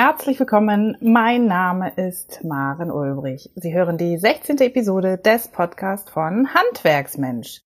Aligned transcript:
Herzlich 0.00 0.38
willkommen, 0.38 0.96
mein 1.00 1.46
Name 1.46 1.90
ist 1.96 2.44
Maren 2.44 2.92
Ulbrich. 2.92 3.50
Sie 3.56 3.74
hören 3.74 3.98
die 3.98 4.16
16. 4.16 4.58
Episode 4.58 5.18
des 5.18 5.48
Podcasts 5.48 6.08
von 6.08 6.54
Handwerksmensch. 6.54 7.62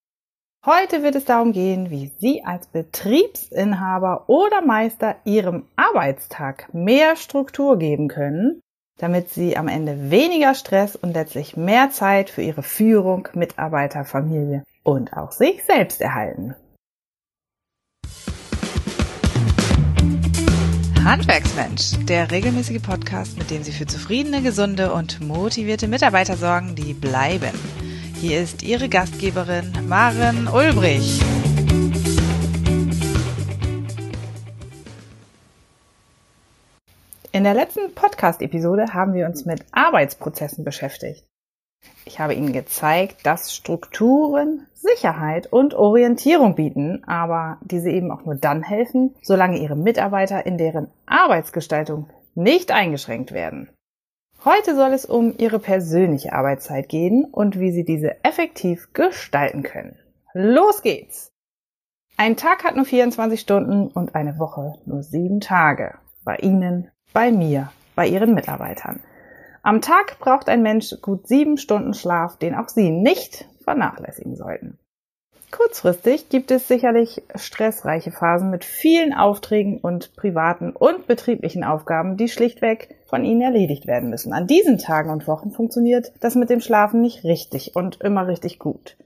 Heute 0.65 1.03
wird 1.03 1.15
es 1.15 1.27
darum 1.27 1.53
gehen, 1.53 1.91
wie 1.91 2.11
Sie 2.21 2.43
als 2.43 2.69
Betriebsinhaber 2.69 4.31
oder 4.31 4.63
Meister 4.63 5.17
Ihrem 5.27 5.65
Arbeitstag 5.77 6.73
mehr 6.73 7.17
Struktur 7.17 7.79
geben 7.79 8.09
können, 8.09 8.63
damit 8.97 9.29
Sie 9.29 9.59
am 9.59 9.69
Ende 9.69 10.11
weniger 10.11 10.55
Stress 10.55 10.97
und 10.97 11.13
letztlich 11.13 11.59
mehr 11.59 11.91
Zeit 11.91 12.31
für 12.31 12.41
Ihre 12.41 12.63
Führung, 12.63 13.29
Mitarbeiter, 13.35 14.07
Familie 14.07 14.65
und 14.85 15.13
auch 15.13 15.33
sich 15.33 15.65
selbst 15.65 16.01
erhalten. 16.01 16.57
Handwerksmensch, 21.05 21.97
der 22.07 22.31
regelmäßige 22.31 22.81
Podcast, 22.81 23.37
mit 23.37 23.51
dem 23.51 23.65
Sie 23.65 23.73
für 23.73 23.87
zufriedene, 23.87 24.41
gesunde 24.41 24.93
und 24.93 25.21
motivierte 25.21 25.89
Mitarbeiter 25.89 26.37
sorgen, 26.37 26.77
die 26.77 26.95
bleiben. 26.95 27.51
Hier 28.21 28.41
ist 28.41 28.63
Ihre 28.63 28.89
Gastgeberin 28.89 29.73
Maren 29.89 30.47
Ulbrich. 30.47 31.21
In 37.33 37.43
der 37.43 37.55
letzten 37.55 37.93
Podcast-Episode 37.97 38.95
haben 38.95 39.13
wir 39.15 39.27
uns 39.27 39.45
mit 39.45 39.65
Arbeitsprozessen 39.73 40.63
beschäftigt. 40.63 41.25
Ich 42.05 42.21
habe 42.21 42.35
Ihnen 42.35 42.53
gezeigt, 42.53 43.25
dass 43.25 43.55
Strukturen 43.55 44.67
Sicherheit 44.75 45.53
und 45.53 45.75
Orientierung 45.75 46.57
bieten, 46.57 47.05
aber 47.07 47.59
diese 47.63 47.91
eben 47.91 48.11
auch 48.11 48.25
nur 48.25 48.35
dann 48.35 48.63
helfen, 48.63 49.15
solange 49.23 49.59
Ihre 49.59 49.77
Mitarbeiter 49.77 50.45
in 50.45 50.59
deren 50.59 50.89
Arbeitsgestaltung 51.07 52.11
nicht 52.35 52.73
eingeschränkt 52.73 53.33
werden. 53.33 53.71
Heute 54.45 54.75
soll 54.75 54.93
es 54.93 55.07
um 55.07 55.35
Ihre 55.39 55.61
persönliche 55.61 56.33
Arbeitszeit 56.33 56.89
gehen 56.89 57.25
und 57.25 57.61
wie 57.61 57.71
Sie 57.71 57.85
diese 57.85 58.25
effektiv 58.25 58.93
gestalten 58.93 59.63
können. 59.63 59.97
Los 60.35 60.83
geht's! 60.83 61.31
Ein 62.17 62.37
Tag 62.37 62.65
hat 62.65 62.77
nur 62.77 62.85
24 62.85 63.41
Stunden 63.41 63.87
und 63.89 64.15
eine 64.15 64.39
Woche 64.39 64.75
nur 64.85 65.03
sieben 65.03 65.41
Tage. 65.41 65.95
Bei 66.25 66.37
Ihnen, 66.37 66.91
bei 67.13 67.31
mir, 67.31 67.73
bei 67.95 68.07
Ihren 68.07 68.35
Mitarbeitern. 68.35 69.01
Am 69.63 69.81
Tag 69.81 70.19
braucht 70.19 70.49
ein 70.49 70.63
Mensch 70.63 70.97
gut 71.01 71.29
sieben 71.29 71.57
Stunden 71.57 71.95
Schlaf, 71.95 72.37
den 72.37 72.57
auch 72.57 72.69
Sie 72.69 72.91
nicht 72.91 73.47
vernachlässigen 73.63 74.35
sollten. 74.35 74.79
Kurzfristig 75.53 76.31
gibt 76.31 76.51
es 76.51 76.67
sicherlich 76.67 77.23
stressreiche 77.37 78.11
Phasen 78.11 78.51
mit 78.51 78.65
vielen 78.65 79.13
Aufträgen 79.13 79.79
und 79.79 80.17
privaten 80.17 80.71
und 80.71 81.07
betrieblichen 81.07 81.63
Aufgaben, 81.63 82.17
die 82.17 82.29
schlichtweg 82.29 82.97
von 83.07 83.23
Ihnen 83.25 83.43
erledigt 83.43 83.87
werden 83.87 84.11
müssen. 84.11 84.33
An 84.33 84.47
diesen 84.47 84.79
Tagen 84.79 85.11
und 85.11 85.29
Wochen 85.29 85.53
funktioniert 85.53 86.11
das 86.21 86.35
mit 86.35 86.51
dem 86.51 86.61
Schlafen 86.61 87.03
nicht 87.03 87.23
richtig 87.23 87.77
und 87.77 88.01
immer 88.01 88.27
richtig 88.27 88.59
gut. 88.59 88.97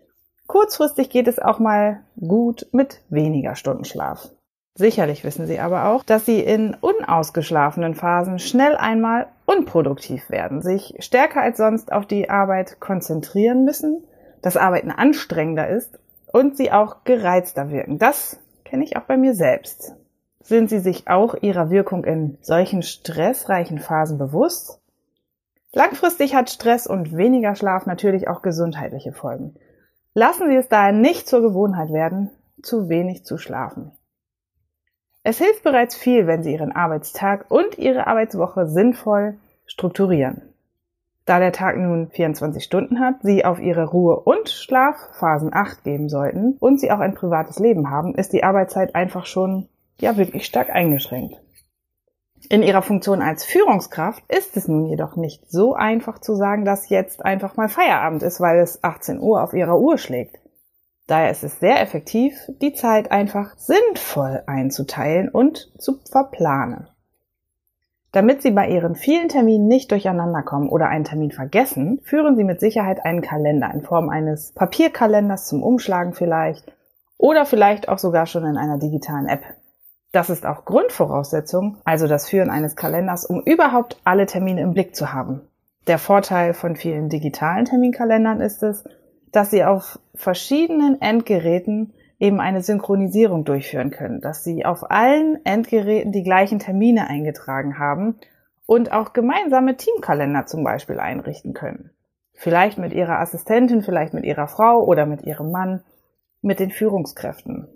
Kurzfristig 0.47 1.11
geht 1.11 1.27
es 1.27 1.41
auch 1.41 1.59
mal 1.59 2.01
gut 2.19 2.67
mit 2.71 3.03
weniger 3.11 3.57
Stunden 3.57 3.85
Schlaf. 3.85 4.31
Sicherlich 4.79 5.25
wissen 5.25 5.47
Sie 5.47 5.59
aber 5.59 5.87
auch, 5.87 6.05
dass 6.05 6.27
Sie 6.27 6.39
in 6.39 6.77
unausgeschlafenen 6.79 7.95
Phasen 7.95 8.39
schnell 8.39 8.77
einmal 8.77 9.27
unproduktiv 9.47 10.29
werden, 10.29 10.61
sich 10.61 10.95
stärker 10.99 11.41
als 11.41 11.57
sonst 11.57 11.93
auf 11.93 12.05
die 12.05 12.29
Arbeit 12.29 12.79
konzentrieren 12.79 13.65
müssen, 13.65 14.05
das 14.43 14.59
Arbeiten 14.59 14.91
anstrengender 14.91 15.67
ist 15.67 15.99
und 16.31 16.59
Sie 16.59 16.73
auch 16.73 17.05
gereizter 17.05 17.71
wirken. 17.71 17.99
Das 17.99 18.39
kenne 18.65 18.85
ich 18.85 18.99
auch 18.99 19.05
bei 19.05 19.17
mir 19.17 19.35
selbst. 19.35 19.95
Sind 20.43 20.69
Sie 20.69 20.81
sich 20.81 21.09
auch 21.09 21.35
Ihrer 21.41 21.71
Wirkung 21.71 22.05
in 22.05 22.37
solchen 22.43 22.83
stressreichen 22.83 23.79
Phasen 23.79 24.19
bewusst? 24.19 24.79
Langfristig 25.73 26.35
hat 26.35 26.51
Stress 26.51 26.87
und 26.87 27.17
weniger 27.17 27.55
Schlaf 27.55 27.87
natürlich 27.87 28.29
auch 28.29 28.43
gesundheitliche 28.43 29.13
Folgen. 29.13 29.55
Lassen 30.13 30.49
Sie 30.49 30.57
es 30.57 30.69
daher 30.69 30.93
nicht 30.93 31.27
zur 31.29 31.41
Gewohnheit 31.41 31.91
werden, 31.95 32.31
zu 32.63 32.91
wenig 32.91 33.25
zu 33.25 33.39
schlafen. 33.39 33.93
Es 35.29 35.39
hilft 35.39 35.65
bereits 35.65 35.97
viel, 35.97 36.29
wenn 36.29 36.45
Sie 36.45 36.53
Ihren 36.53 36.71
Arbeitstag 36.71 37.47
und 37.49 37.79
Ihre 37.79 38.07
Arbeitswoche 38.07 38.69
sinnvoll 38.69 39.35
strukturieren. 39.67 40.43
Da 41.25 41.41
der 41.41 41.51
Tag 41.51 41.77
nun 41.77 42.11
24 42.11 42.63
Stunden 42.63 43.01
hat, 43.01 43.17
Sie 43.23 43.45
auf 43.45 43.59
Ihre 43.59 43.87
Ruhe- 43.87 44.21
und 44.21 44.49
Schlafphasen 44.49 45.53
Acht 45.53 45.83
geben 45.83 46.09
sollten 46.09 46.57
und 46.61 46.79
Sie 46.79 46.93
auch 46.93 47.01
ein 47.01 47.15
privates 47.15 47.59
Leben 47.59 47.91
haben, 47.91 48.15
ist 48.15 48.35
die 48.35 48.45
Arbeitszeit 48.45 48.95
einfach 48.95 49.27
schon, 49.27 49.67
ja, 50.01 50.17
wirklich 50.17 50.47
stark 50.47 50.71
eingeschränkt. 50.71 51.35
In 52.49 52.63
Ihrer 52.63 52.83
Funktion 52.83 53.21
als 53.21 53.45
Führungskraft 53.45 54.23
ist 54.29 54.57
es 54.57 54.69
nun 54.69 54.87
jedoch 54.87 55.17
nicht 55.17 55.51
so 55.51 55.75
einfach 55.75 56.21
zu 56.21 56.37
sagen, 56.37 56.65
dass 56.65 56.89
jetzt 56.89 57.25
einfach 57.25 57.57
mal 57.57 57.69
Feierabend 57.69 58.23
ist, 58.23 58.41
weil 58.41 58.61
es 58.61 58.85
18 58.85 59.19
Uhr 59.19 59.43
auf 59.43 59.55
Ihrer 59.55 59.77
Uhr 59.77 59.99
schlägt. 59.99 60.39
Daher 61.07 61.31
ist 61.31 61.45
es 61.45 61.61
sehr 61.61 61.81
effektiv, 61.81 62.35
die 62.61 62.73
Zeit 62.73 63.13
einfach 63.13 63.57
sinnvoll 63.57 64.43
einzuteilen 64.47 65.29
und 65.29 65.73
zu 65.79 66.01
verplanen. 66.11 66.89
Damit 68.11 68.43
Sie 68.43 68.51
bei 68.51 68.69
Ihren 68.69 68.95
vielen 68.95 69.29
Terminen 69.29 69.69
nicht 69.69 69.91
durcheinander 69.91 70.43
kommen 70.43 70.69
oder 70.69 70.89
einen 70.89 71.05
Termin 71.05 71.31
vergessen, 71.31 72.01
führen 72.03 72.35
Sie 72.35 72.45
mit 72.45 72.61
Sicherheit 72.61 73.05
einen 73.05 73.21
Kalender 73.21 73.71
in 73.73 73.83
Form 73.83 74.09
eines 74.09 74.53
Papierkalenders 74.53 75.47
zum 75.47 75.63
Umschlagen 75.63 76.15
vielleicht 76.15 76.73
oder 77.19 77.45
vielleicht 77.45 77.89
auch 77.89 77.99
sogar 77.99 78.27
schon 78.27 78.45
in 78.45 78.57
einer 78.57 78.79
digitalen 78.79 79.29
App. 79.29 79.45
Das 80.13 80.31
ist 80.31 80.47
auch 80.47 80.65
Grundvoraussetzung, 80.65 81.77
also 81.85 82.07
das 82.09 82.29
Führen 82.29 82.49
eines 82.49 82.75
Kalenders, 82.75 83.27
um 83.27 83.43
überhaupt 83.43 84.01
alle 84.05 84.27
Termine 84.27 84.63
im 84.63 84.73
Blick 84.73 84.97
zu 84.97 85.13
haben. 85.13 85.43
Der 85.87 85.99
Vorteil 85.99 86.55
von 86.55 86.75
vielen 86.75 87.11
digitalen 87.11 87.67
Terminkalendern 87.67 88.41
ist 88.41 88.63
es, 88.63 88.83
dass 89.31 89.51
sie 89.51 89.65
auf 89.65 89.99
verschiedenen 90.17 91.01
Endgeräten 91.01 91.93
eben 92.19 92.41
eine 92.41 92.63
Synchronisierung 92.63 93.45
durchführen 93.45 93.91
können, 93.91 94.21
dass 94.21 94.43
sie 94.43 94.65
auf 94.65 94.91
allen 94.91 95.45
Endgeräten 95.45 96.13
die 96.13 96.23
gleichen 96.23 96.59
Termine 96.59 97.09
eingetragen 97.09 97.79
haben 97.79 98.17
und 98.65 98.93
auch 98.93 99.13
gemeinsame 99.13 99.77
Teamkalender 99.77 100.47
zum 100.47 100.65
Beispiel 100.65 100.99
einrichten 100.99 101.53
können. 101.53 101.91
Vielleicht 102.33 102.79
mit 102.79 102.93
ihrer 102.93 103.21
Assistentin, 103.21 103.83
vielleicht 103.83 104.13
mit 104.13 104.25
ihrer 104.25 104.49
Frau 104.49 104.85
oder 104.85 105.07
mit 105.07 105.23
ihrem 105.23 105.51
Mann, 105.51 105.83
mit 106.43 106.61
den 106.61 106.71
Führungskräften. 106.71 107.69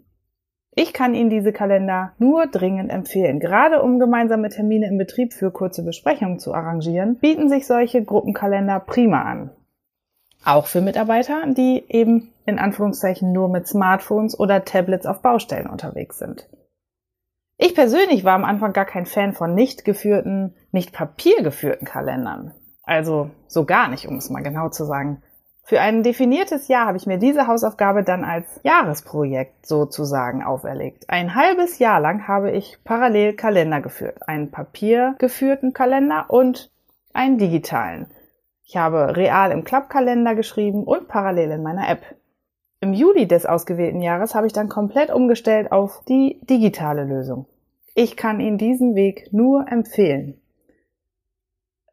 Ich 0.74 0.92
kann 0.92 1.14
Ihnen 1.14 1.30
diese 1.30 1.52
Kalender 1.52 2.12
nur 2.18 2.46
dringend 2.46 2.90
empfehlen. 2.90 3.40
Gerade 3.40 3.82
um 3.82 3.98
gemeinsame 3.98 4.50
Termine 4.50 4.86
im 4.86 4.98
Betrieb 4.98 5.32
für 5.32 5.50
kurze 5.50 5.84
Besprechungen 5.84 6.38
zu 6.38 6.54
arrangieren, 6.54 7.16
bieten 7.16 7.48
sich 7.48 7.66
solche 7.66 8.04
Gruppenkalender 8.04 8.78
prima 8.80 9.22
an. 9.22 9.50
Auch 10.44 10.66
für 10.66 10.80
Mitarbeiter, 10.80 11.42
die 11.46 11.84
eben 11.88 12.32
in 12.46 12.58
Anführungszeichen 12.58 13.32
nur 13.32 13.48
mit 13.48 13.68
Smartphones 13.68 14.38
oder 14.38 14.64
Tablets 14.64 15.06
auf 15.06 15.20
Baustellen 15.22 15.68
unterwegs 15.68 16.18
sind. 16.18 16.48
Ich 17.58 17.74
persönlich 17.74 18.24
war 18.24 18.34
am 18.34 18.44
Anfang 18.44 18.72
gar 18.72 18.86
kein 18.86 19.04
Fan 19.04 19.34
von 19.34 19.54
nicht 19.54 19.84
geführten, 19.84 20.54
nicht 20.72 20.92
papiergeführten 20.92 21.86
Kalendern. 21.86 22.54
Also 22.82 23.30
so 23.46 23.66
gar 23.66 23.88
nicht, 23.88 24.08
um 24.08 24.16
es 24.16 24.30
mal 24.30 24.42
genau 24.42 24.70
zu 24.70 24.84
sagen. 24.86 25.22
Für 25.62 25.80
ein 25.80 26.02
definiertes 26.02 26.68
Jahr 26.68 26.86
habe 26.86 26.96
ich 26.96 27.06
mir 27.06 27.18
diese 27.18 27.46
Hausaufgabe 27.46 28.02
dann 28.02 28.24
als 28.24 28.46
Jahresprojekt 28.64 29.66
sozusagen 29.66 30.42
auferlegt. 30.42 31.08
Ein 31.08 31.34
halbes 31.34 31.78
Jahr 31.78 32.00
lang 32.00 32.26
habe 32.26 32.50
ich 32.50 32.78
parallel 32.82 33.34
Kalender 33.34 33.80
geführt. 33.80 34.26
Einen 34.26 34.50
papiergeführten 34.50 35.72
Kalender 35.72 36.24
und 36.28 36.70
einen 37.12 37.38
digitalen. 37.38 38.06
Ich 38.70 38.76
habe 38.76 39.16
real 39.16 39.50
im 39.50 39.64
Klappkalender 39.64 40.36
geschrieben 40.36 40.84
und 40.84 41.08
parallel 41.08 41.50
in 41.50 41.62
meiner 41.64 41.90
App. 41.90 42.02
Im 42.80 42.92
Juli 42.92 43.26
des 43.26 43.44
ausgewählten 43.44 44.00
Jahres 44.00 44.36
habe 44.36 44.46
ich 44.46 44.52
dann 44.52 44.68
komplett 44.68 45.10
umgestellt 45.10 45.72
auf 45.72 46.04
die 46.04 46.38
digitale 46.48 47.02
Lösung. 47.02 47.46
Ich 47.96 48.16
kann 48.16 48.38
Ihnen 48.38 48.58
diesen 48.58 48.94
Weg 48.94 49.32
nur 49.32 49.66
empfehlen. 49.66 50.40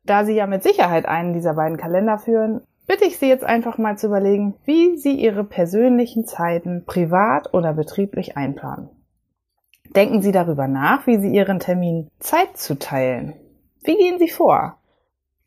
Da 0.04 0.24
Sie 0.24 0.36
ja 0.36 0.46
mit 0.46 0.62
Sicherheit 0.62 1.08
einen 1.08 1.34
dieser 1.34 1.56
beiden 1.56 1.78
Kalender 1.78 2.20
führen, 2.20 2.62
bitte 2.86 3.06
ich 3.06 3.18
Sie 3.18 3.28
jetzt 3.28 3.44
einfach 3.44 3.80
mal 3.80 3.98
zu 3.98 4.06
überlegen, 4.06 4.54
wie 4.66 4.98
Sie 4.98 5.16
Ihre 5.16 5.46
persönlichen 5.46 6.26
Zeiten 6.26 6.86
privat 6.86 7.56
oder 7.56 7.74
betrieblich 7.74 8.38
einplanen. 8.38 8.90
Denken 9.96 10.22
Sie 10.22 10.32
darüber 10.32 10.68
nach, 10.68 11.08
wie 11.08 11.18
Sie 11.18 11.34
Ihren 11.34 11.58
Termin 11.58 12.12
Zeit 12.20 12.56
zuteilen. 12.56 13.34
Wie 13.84 13.98
gehen 13.98 14.20
Sie 14.20 14.30
vor? 14.30 14.78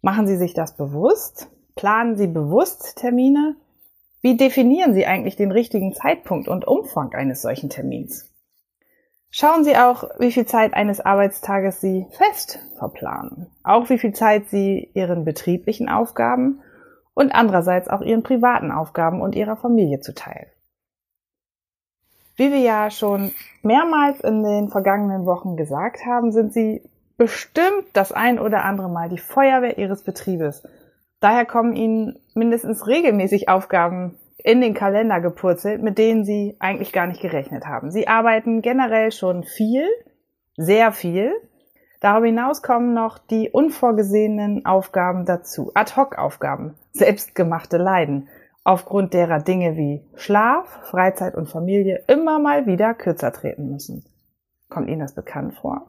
Machen 0.02 0.26
Sie 0.26 0.36
sich 0.36 0.54
das 0.54 0.76
bewusst? 0.76 1.48
Planen 1.74 2.16
Sie 2.16 2.26
bewusst 2.26 2.96
Termine? 2.96 3.56
Wie 4.22 4.36
definieren 4.36 4.94
Sie 4.94 5.06
eigentlich 5.06 5.36
den 5.36 5.52
richtigen 5.52 5.92
Zeitpunkt 5.92 6.48
und 6.48 6.66
Umfang 6.66 7.12
eines 7.12 7.42
solchen 7.42 7.70
Termins? 7.70 8.30
Schauen 9.30 9.62
Sie 9.62 9.76
auch, 9.76 10.04
wie 10.18 10.32
viel 10.32 10.46
Zeit 10.46 10.74
eines 10.74 11.00
Arbeitstages 11.00 11.80
Sie 11.80 12.06
fest 12.10 12.58
verplanen. 12.78 13.46
Auch 13.62 13.88
wie 13.88 13.98
viel 13.98 14.12
Zeit 14.12 14.48
Sie 14.48 14.90
Ihren 14.94 15.24
betrieblichen 15.24 15.88
Aufgaben 15.88 16.60
und 17.14 17.32
andererseits 17.32 17.88
auch 17.88 18.00
Ihren 18.00 18.22
privaten 18.22 18.72
Aufgaben 18.72 19.20
und 19.20 19.34
Ihrer 19.36 19.56
Familie 19.56 20.00
zuteilen. 20.00 20.46
Wie 22.36 22.50
wir 22.50 22.58
ja 22.58 22.90
schon 22.90 23.32
mehrmals 23.62 24.20
in 24.20 24.42
den 24.42 24.68
vergangenen 24.70 25.26
Wochen 25.26 25.56
gesagt 25.56 26.06
haben, 26.06 26.32
sind 26.32 26.52
Sie 26.52 26.82
bestimmt 27.20 27.84
das 27.92 28.12
ein 28.12 28.38
oder 28.38 28.64
andere 28.64 28.88
Mal 28.88 29.10
die 29.10 29.18
Feuerwehr 29.18 29.76
Ihres 29.76 30.02
Betriebes. 30.04 30.66
Daher 31.20 31.44
kommen 31.44 31.74
Ihnen 31.76 32.18
mindestens 32.32 32.86
regelmäßig 32.86 33.50
Aufgaben 33.50 34.16
in 34.38 34.62
den 34.62 34.72
Kalender 34.72 35.20
gepurzelt, 35.20 35.82
mit 35.82 35.98
denen 35.98 36.24
Sie 36.24 36.56
eigentlich 36.60 36.94
gar 36.94 37.06
nicht 37.06 37.20
gerechnet 37.20 37.66
haben. 37.66 37.90
Sie 37.90 38.08
arbeiten 38.08 38.62
generell 38.62 39.12
schon 39.12 39.44
viel, 39.44 39.86
sehr 40.56 40.92
viel. 40.92 41.34
Darüber 42.00 42.24
hinaus 42.24 42.62
kommen 42.62 42.94
noch 42.94 43.18
die 43.18 43.50
unvorgesehenen 43.50 44.64
Aufgaben 44.64 45.26
dazu, 45.26 45.72
Ad-hoc-Aufgaben, 45.74 46.74
selbstgemachte 46.92 47.76
Leiden, 47.76 48.28
aufgrund 48.64 49.12
derer 49.12 49.40
Dinge 49.40 49.76
wie 49.76 50.00
Schlaf, 50.14 50.66
Freizeit 50.84 51.34
und 51.34 51.50
Familie 51.50 52.02
immer 52.06 52.38
mal 52.38 52.64
wieder 52.64 52.94
kürzer 52.94 53.30
treten 53.30 53.70
müssen. 53.70 54.06
Kommt 54.70 54.88
Ihnen 54.88 55.00
das 55.00 55.14
bekannt 55.14 55.52
vor? 55.60 55.86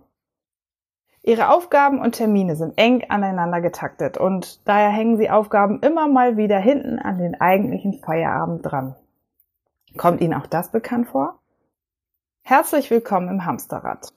Ihre 1.24 1.50
Aufgaben 1.50 2.00
und 2.02 2.14
Termine 2.14 2.56
sind 2.56 2.78
eng 2.78 3.06
aneinander 3.10 3.62
getaktet 3.62 4.18
und 4.18 4.68
daher 4.68 4.90
hängen 4.90 5.18
Sie 5.18 5.30
Aufgaben 5.30 5.80
immer 5.82 6.08
mal 6.08 6.36
wieder 6.36 6.58
hinten 6.58 6.98
an 6.98 7.20
den 7.20 7.40
eigentlichen 7.40 8.00
Feierabend 8.00 8.66
dran. 8.66 8.96
Kommt 9.98 10.22
Ihnen 10.22 10.34
auch 10.34 10.48
das 10.48 10.72
bekannt 10.72 11.10
vor? 11.10 11.38
Herzlich 12.42 12.90
willkommen 12.90 13.30
im 13.30 13.46
Hamsterrad. 13.46 14.14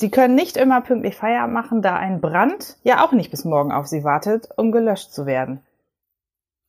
Sie 0.00 0.10
können 0.10 0.36
nicht 0.36 0.56
immer 0.56 0.80
pünktlich 0.80 1.16
Feierabend 1.16 1.52
machen, 1.52 1.82
da 1.82 1.96
ein 1.96 2.22
Brand 2.22 2.78
ja 2.82 3.04
auch 3.04 3.12
nicht 3.12 3.30
bis 3.30 3.44
morgen 3.44 3.70
auf 3.70 3.86
Sie 3.86 4.02
wartet, 4.02 4.48
um 4.56 4.72
gelöscht 4.72 5.12
zu 5.12 5.26
werden. 5.26 5.60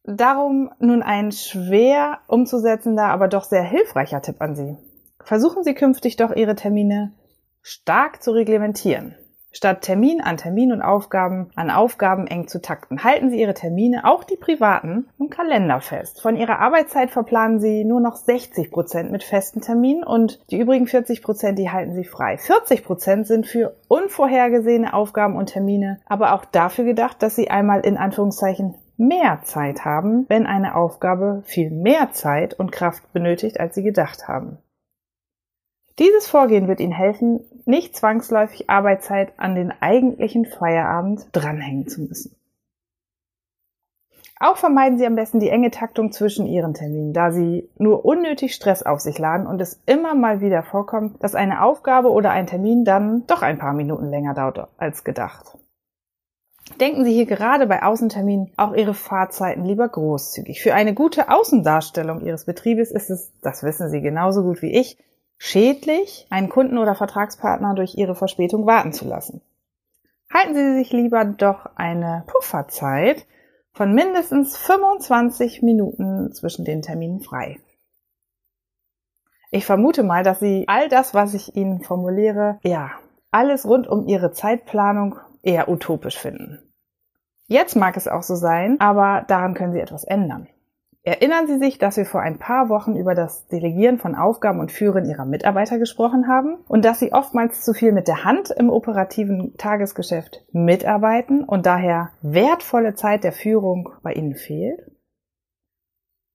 Darum 0.03 0.71
nun 0.79 1.03
ein 1.03 1.31
schwer 1.31 2.19
umzusetzender, 2.27 3.05
aber 3.05 3.29
doch 3.29 3.45
sehr 3.45 3.63
hilfreicher 3.63 4.21
Tipp 4.21 4.41
an 4.41 4.55
Sie. 4.55 4.75
Versuchen 5.23 5.63
Sie 5.63 5.73
künftig 5.73 6.17
doch 6.17 6.35
Ihre 6.35 6.55
Termine 6.55 7.13
stark 7.61 8.21
zu 8.21 8.31
reglementieren. 8.31 9.15
Statt 9.51 9.81
Termin 9.81 10.21
an 10.21 10.37
Termin 10.37 10.71
und 10.71 10.83
Aufgaben 10.83 11.49
an 11.55 11.71
Aufgaben 11.71 12.27
eng 12.27 12.47
zu 12.47 12.61
takten, 12.61 13.03
halten 13.03 13.31
Sie 13.31 13.41
Ihre 13.41 13.55
Termine, 13.55 14.05
auch 14.05 14.23
die 14.23 14.37
privaten, 14.37 15.09
im 15.19 15.29
Kalender 15.29 15.81
fest. 15.81 16.21
Von 16.21 16.35
Ihrer 16.35 16.59
Arbeitszeit 16.59 17.09
verplanen 17.09 17.59
Sie 17.59 17.83
nur 17.83 17.99
noch 17.99 18.15
60 18.15 18.69
Prozent 18.69 19.11
mit 19.11 19.23
festen 19.23 19.61
Terminen 19.61 20.03
und 20.03 20.39
die 20.51 20.59
übrigen 20.59 20.85
40 20.85 21.23
Prozent, 21.23 21.57
die 21.57 21.71
halten 21.71 21.93
Sie 21.93 22.03
frei. 22.03 22.37
40 22.37 22.83
Prozent 22.83 23.25
sind 23.25 23.47
für 23.47 23.75
unvorhergesehene 23.87 24.93
Aufgaben 24.93 25.35
und 25.35 25.47
Termine, 25.47 25.99
aber 26.05 26.33
auch 26.33 26.45
dafür 26.45 26.85
gedacht, 26.85 27.23
dass 27.23 27.35
Sie 27.35 27.49
einmal 27.49 27.81
in 27.81 27.97
Anführungszeichen 27.97 28.75
mehr 28.97 29.39
Zeit 29.43 29.83
haben, 29.83 30.25
wenn 30.27 30.45
eine 30.45 30.75
Aufgabe 30.75 31.41
viel 31.45 31.71
mehr 31.71 32.11
Zeit 32.11 32.53
und 32.53 32.71
Kraft 32.71 33.11
benötigt, 33.13 33.59
als 33.59 33.73
Sie 33.73 33.83
gedacht 33.83 34.27
haben. 34.27 34.59
Dieses 35.99 36.27
Vorgehen 36.27 36.69
wird 36.69 36.79
Ihnen 36.79 36.93
helfen, 36.93 37.41
nicht 37.65 37.95
zwangsläufig 37.95 38.69
Arbeitszeit 38.69 39.33
an 39.37 39.55
den 39.55 39.71
eigentlichen 39.81 40.45
Feierabend 40.45 41.27
dranhängen 41.31 41.87
zu 41.87 42.01
müssen. 42.01 42.35
Auch 44.41 44.55
vermeiden 44.55 44.97
Sie 44.97 45.05
am 45.05 45.15
besten 45.15 45.41
die 45.41 45.49
enge 45.49 45.69
Taktung 45.69 46.13
zwischen 46.13 46.45
Ihren 46.45 46.73
Terminen, 46.73 47.11
da 47.11 47.31
Sie 47.31 47.69
nur 47.77 48.05
unnötig 48.05 48.55
Stress 48.55 48.83
auf 48.83 49.01
sich 49.01 49.19
laden 49.19 49.45
und 49.45 49.59
es 49.59 49.81
immer 49.85 50.15
mal 50.15 50.39
wieder 50.39 50.63
vorkommt, 50.63 51.21
dass 51.21 51.35
eine 51.35 51.61
Aufgabe 51.61 52.09
oder 52.09 52.31
ein 52.31 52.47
Termin 52.47 52.85
dann 52.85 53.27
doch 53.27 53.41
ein 53.41 53.57
paar 53.57 53.73
Minuten 53.73 54.09
länger 54.09 54.33
dauert 54.33 54.69
als 54.77 55.03
gedacht. 55.03 55.57
Denken 56.79 57.03
Sie 57.03 57.13
hier 57.13 57.25
gerade 57.25 57.67
bei 57.67 57.83
Außenterminen 57.83 58.53
auch 58.55 58.73
Ihre 58.73 58.93
Fahrzeiten 58.93 59.65
lieber 59.65 59.89
großzügig. 59.89 60.61
Für 60.61 60.73
eine 60.73 60.93
gute 60.93 61.29
Außendarstellung 61.29 62.21
Ihres 62.21 62.45
Betriebes 62.45 62.91
ist 62.91 63.09
es, 63.09 63.33
das 63.41 63.63
wissen 63.63 63.89
Sie 63.89 63.99
genauso 63.99 64.43
gut 64.43 64.61
wie 64.61 64.71
ich, 64.71 64.97
schädlich, 65.39 66.27
einen 66.29 66.49
Kunden 66.49 66.77
oder 66.77 66.93
Vertragspartner 66.93 67.73
durch 67.73 67.95
ihre 67.95 68.13
Verspätung 68.13 68.67
warten 68.67 68.93
zu 68.93 69.05
lassen. 69.05 69.41
Halten 70.31 70.53
Sie 70.53 70.75
sich 70.75 70.91
lieber 70.91 71.25
doch 71.25 71.65
eine 71.75 72.23
Pufferzeit 72.27 73.25
von 73.73 73.95
mindestens 73.95 74.55
25 74.57 75.63
Minuten 75.63 76.31
zwischen 76.33 76.65
den 76.65 76.83
Terminen 76.83 77.21
frei. 77.21 77.59
Ich 79.49 79.65
vermute 79.65 80.03
mal, 80.03 80.23
dass 80.23 80.39
Sie 80.39 80.65
all 80.67 80.89
das, 80.89 81.15
was 81.15 81.33
ich 81.33 81.55
Ihnen 81.55 81.81
formuliere, 81.81 82.59
ja, 82.61 82.91
alles 83.31 83.65
rund 83.65 83.87
um 83.87 84.07
Ihre 84.07 84.31
Zeitplanung 84.31 85.15
eher 85.41 85.69
utopisch 85.69 86.19
finden. 86.19 86.59
Jetzt 87.47 87.75
mag 87.75 87.97
es 87.97 88.07
auch 88.07 88.21
so 88.21 88.35
sein, 88.35 88.79
aber 88.79 89.25
daran 89.27 89.55
können 89.55 89.73
Sie 89.73 89.79
etwas 89.79 90.03
ändern. 90.03 90.47
Erinnern 91.09 91.47
Sie 91.47 91.57
sich, 91.57 91.79
dass 91.79 91.97
wir 91.97 92.05
vor 92.05 92.21
ein 92.21 92.37
paar 92.37 92.69
Wochen 92.69 92.95
über 92.95 93.15
das 93.15 93.47
Delegieren 93.47 93.97
von 93.97 94.13
Aufgaben 94.13 94.59
und 94.59 94.71
Führen 94.71 95.09
Ihrer 95.09 95.25
Mitarbeiter 95.25 95.79
gesprochen 95.79 96.27
haben 96.27 96.59
und 96.67 96.85
dass 96.85 96.99
Sie 96.99 97.13
oftmals 97.13 97.63
zu 97.63 97.73
viel 97.73 97.93
mit 97.93 98.07
der 98.07 98.25
Hand 98.25 98.51
im 98.51 98.69
operativen 98.69 99.57
Tagesgeschäft 99.57 100.45
mitarbeiten 100.51 101.43
und 101.43 101.65
daher 101.65 102.11
wertvolle 102.21 102.93
Zeit 102.93 103.23
der 103.23 103.31
Führung 103.31 103.89
bei 104.03 104.13
Ihnen 104.13 104.35
fehlt? 104.35 104.91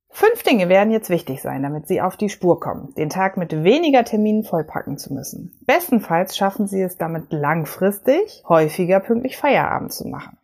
Fünf 0.09 0.43
Dinge 0.43 0.69
werden 0.69 0.91
jetzt 0.91 1.09
wichtig 1.09 1.41
sein, 1.41 1.63
damit 1.63 1.87
Sie 1.87 2.01
auf 2.01 2.17
die 2.17 2.29
Spur 2.29 2.59
kommen, 2.59 2.95
den 2.95 3.11
Tag 3.11 3.37
mit 3.37 3.53
weniger 3.63 4.03
Terminen 4.03 4.43
vollpacken 4.43 4.99
zu 4.99 5.15
müssen. 5.15 5.57
Bestenfalls 5.67 6.37
schaffen 6.37 6.67
Sie 6.67 6.83
es 6.83 6.99
damit 6.99 7.33
langfristig, 7.33 8.43
häufiger 8.49 8.99
pünktlich 8.99 9.37
Feierabend 9.37 9.93
zu 9.93 10.09
machen. 10.09 10.37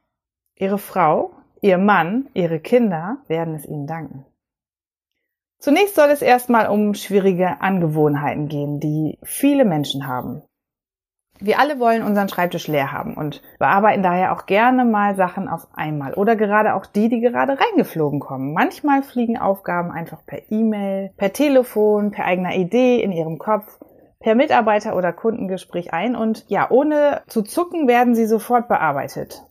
Ihre 0.54 0.78
Frau 0.78 1.32
Ihr 1.62 1.76
Mann, 1.76 2.28
Ihre 2.32 2.58
Kinder 2.58 3.18
werden 3.28 3.54
es 3.54 3.66
Ihnen 3.66 3.86
danken. 3.86 4.24
Zunächst 5.58 5.94
soll 5.94 6.08
es 6.08 6.22
erstmal 6.22 6.68
um 6.68 6.94
schwierige 6.94 7.60
Angewohnheiten 7.60 8.48
gehen, 8.48 8.80
die 8.80 9.18
viele 9.22 9.66
Menschen 9.66 10.06
haben. 10.06 10.42
Wir 11.38 11.58
alle 11.58 11.78
wollen 11.78 12.02
unseren 12.02 12.30
Schreibtisch 12.30 12.66
leer 12.66 12.92
haben 12.92 13.14
und 13.14 13.42
bearbeiten 13.58 14.02
daher 14.02 14.32
auch 14.32 14.46
gerne 14.46 14.86
mal 14.86 15.16
Sachen 15.16 15.48
auf 15.48 15.68
einmal 15.74 16.14
oder 16.14 16.34
gerade 16.34 16.74
auch 16.74 16.86
die, 16.86 17.10
die 17.10 17.20
gerade 17.20 17.58
reingeflogen 17.60 18.20
kommen. 18.20 18.54
Manchmal 18.54 19.02
fliegen 19.02 19.36
Aufgaben 19.38 19.90
einfach 19.90 20.24
per 20.24 20.50
E-Mail, 20.50 21.12
per 21.18 21.34
Telefon, 21.34 22.10
per 22.10 22.24
eigener 22.24 22.54
Idee 22.54 23.02
in 23.02 23.12
Ihrem 23.12 23.38
Kopf, 23.38 23.80
per 24.18 24.34
Mitarbeiter- 24.34 24.96
oder 24.96 25.12
Kundengespräch 25.12 25.92
ein 25.92 26.16
und 26.16 26.46
ja, 26.48 26.70
ohne 26.70 27.22
zu 27.26 27.42
zucken 27.42 27.86
werden 27.86 28.14
sie 28.14 28.26
sofort 28.26 28.66
bearbeitet 28.68 29.42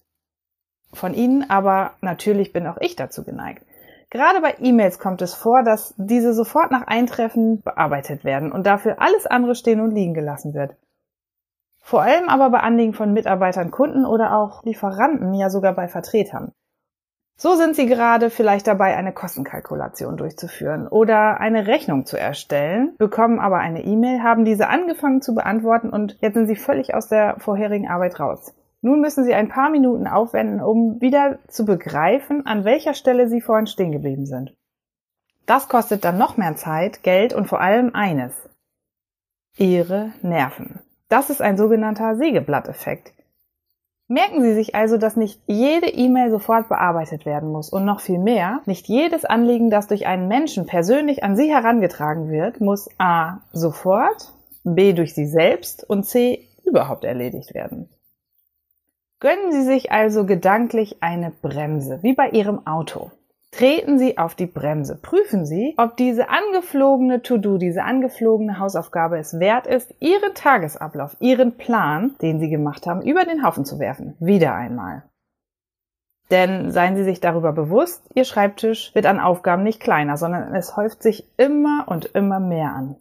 von 0.94 1.13
Ihnen, 1.13 1.50
aber 1.50 1.91
natürlich 2.01 2.53
bin 2.53 2.68
auch 2.68 2.77
ich 2.80 2.95
dazu 2.95 3.24
geneigt. 3.24 3.63
Gerade 4.09 4.41
bei 4.41 4.56
E-Mails 4.59 4.97
kommt 4.97 5.21
es 5.21 5.36
vor, 5.36 5.63
dass 5.63 5.94
diese 5.97 6.33
sofort 6.33 6.71
nach 6.71 6.88
Eintreffen 6.88 7.62
bearbeitet 7.62 8.24
werden 8.24 8.51
und 8.51 8.65
dafür 8.65 9.00
alles 9.00 9.27
andere 9.27 9.53
stehen 9.53 9.81
und 9.81 9.91
liegen 9.91 10.15
gelassen 10.15 10.53
wird. 10.53 10.75
Vor 11.81 12.01
allem 12.01 12.27
aber 12.27 12.50
bei 12.50 12.59
Anliegen 12.59 12.94
von 12.94 13.13
Mitarbeitern, 13.13 13.71
Kunden 13.71 14.06
oder 14.06 14.36
auch 14.36 14.63
Lieferanten, 14.63 15.33
ja 15.33 15.50
sogar 15.50 15.74
bei 15.74 15.88
Vertretern. 15.88 16.51
So 17.38 17.55
sind 17.55 17.75
Sie 17.75 17.86
gerade 17.86 18.29
vielleicht 18.29 18.67
dabei, 18.67 18.98
eine 18.98 19.13
Kostenkalkulation 19.13 20.17
durchzuführen 20.17 20.88
oder 20.88 21.39
eine 21.39 21.67
Rechnung 21.67 22.05
zu 22.05 22.19
erstellen, 22.19 22.96
bekommen 22.98 23.39
aber 23.39 23.60
eine 23.60 23.86
E-Mail, 23.86 24.24
haben 24.24 24.43
diese 24.43 24.67
angefangen 24.67 25.22
zu 25.22 25.34
beantworten 25.34 25.89
und 25.89 26.17
jetzt 26.19 26.34
sind 26.34 26.48
Sie 26.48 26.58
völlig 26.58 26.96
aus 26.96 27.08
der 27.08 27.39
vorherigen 27.39 27.88
Arbeit 27.88 28.19
raus. 28.19 28.53
Nun 28.81 29.01
müssen 29.01 29.25
Sie 29.25 29.33
ein 29.33 29.50
paar 29.50 29.69
Minuten 29.69 30.07
aufwenden, 30.07 30.62
um 30.62 31.01
wieder 31.01 31.39
zu 31.48 31.65
begreifen, 31.65 32.45
an 32.45 32.63
welcher 32.63 32.93
Stelle 32.93 33.27
Sie 33.27 33.41
vorhin 33.41 33.67
stehen 33.67 33.91
geblieben 33.91 34.25
sind. 34.25 34.55
Das 35.45 35.67
kostet 35.67 36.05
dann 36.05 36.17
noch 36.17 36.38
mehr 36.38 36.55
Zeit, 36.55 37.03
Geld 37.03 37.33
und 37.33 37.48
vor 37.48 37.59
allem 37.59 37.93
eines. 37.93 38.33
Ihre 39.57 40.13
Nerven. 40.21 40.79
Das 41.09 41.29
ist 41.29 41.41
ein 41.41 41.57
sogenannter 41.57 42.15
Sägeblatteffekt. 42.15 43.13
Merken 44.07 44.41
Sie 44.41 44.53
sich 44.53 44.74
also, 44.74 44.98
dass 44.98 45.15
nicht 45.15 45.41
jede 45.45 45.88
E-Mail 45.88 46.31
sofort 46.31 46.69
bearbeitet 46.69 47.25
werden 47.25 47.51
muss 47.51 47.69
und 47.69 47.86
noch 47.86 48.00
viel 48.00 48.17
mehr, 48.17 48.62
nicht 48.65 48.88
jedes 48.88 49.25
Anliegen, 49.25 49.69
das 49.69 49.88
durch 49.88 50.07
einen 50.07 50.27
Menschen 50.27 50.65
persönlich 50.65 51.24
an 51.24 51.36
Sie 51.36 51.51
herangetragen 51.51 52.29
wird, 52.29 52.62
muss 52.62 52.89
a. 52.98 53.41
sofort, 53.51 54.33
b. 54.63 54.93
durch 54.93 55.13
Sie 55.13 55.27
selbst 55.27 55.88
und 55.88 56.05
c. 56.05 56.48
überhaupt 56.63 57.03
erledigt 57.03 57.53
werden. 57.53 57.89
Gönnen 59.21 59.51
Sie 59.51 59.63
sich 59.63 59.91
also 59.91 60.25
gedanklich 60.25 61.03
eine 61.03 61.31
Bremse, 61.31 61.99
wie 62.03 62.13
bei 62.13 62.29
Ihrem 62.29 62.65
Auto. 62.65 63.11
Treten 63.51 63.99
Sie 63.99 64.17
auf 64.17 64.33
die 64.33 64.45
Bremse. 64.45 64.95
Prüfen 64.95 65.45
Sie, 65.45 65.73
ob 65.77 65.97
diese 65.97 66.29
angeflogene 66.29 67.21
To-Do, 67.21 67.57
diese 67.57 67.83
angeflogene 67.83 68.59
Hausaufgabe 68.59 69.17
es 69.17 69.38
wert 69.38 69.67
ist, 69.67 69.93
Ihren 69.99 70.33
Tagesablauf, 70.35 71.17
Ihren 71.19 71.57
Plan, 71.57 72.15
den 72.21 72.39
Sie 72.39 72.49
gemacht 72.49 72.88
haben, 72.88 73.01
über 73.01 73.25
den 73.25 73.43
Haufen 73.43 73.65
zu 73.65 73.77
werfen. 73.77 74.15
Wieder 74.19 74.55
einmal. 74.55 75.03
Denn 76.31 76.71
seien 76.71 76.95
Sie 76.95 77.03
sich 77.03 77.19
darüber 77.19 77.51
bewusst, 77.51 78.03
Ihr 78.13 78.23
Schreibtisch 78.23 78.95
wird 78.95 79.05
an 79.05 79.19
Aufgaben 79.19 79.63
nicht 79.63 79.81
kleiner, 79.81 80.15
sondern 80.15 80.55
es 80.55 80.77
häuft 80.77 81.03
sich 81.03 81.27
immer 81.38 81.85
und 81.88 82.05
immer 82.05 82.39
mehr 82.39 82.71
an. 82.71 82.95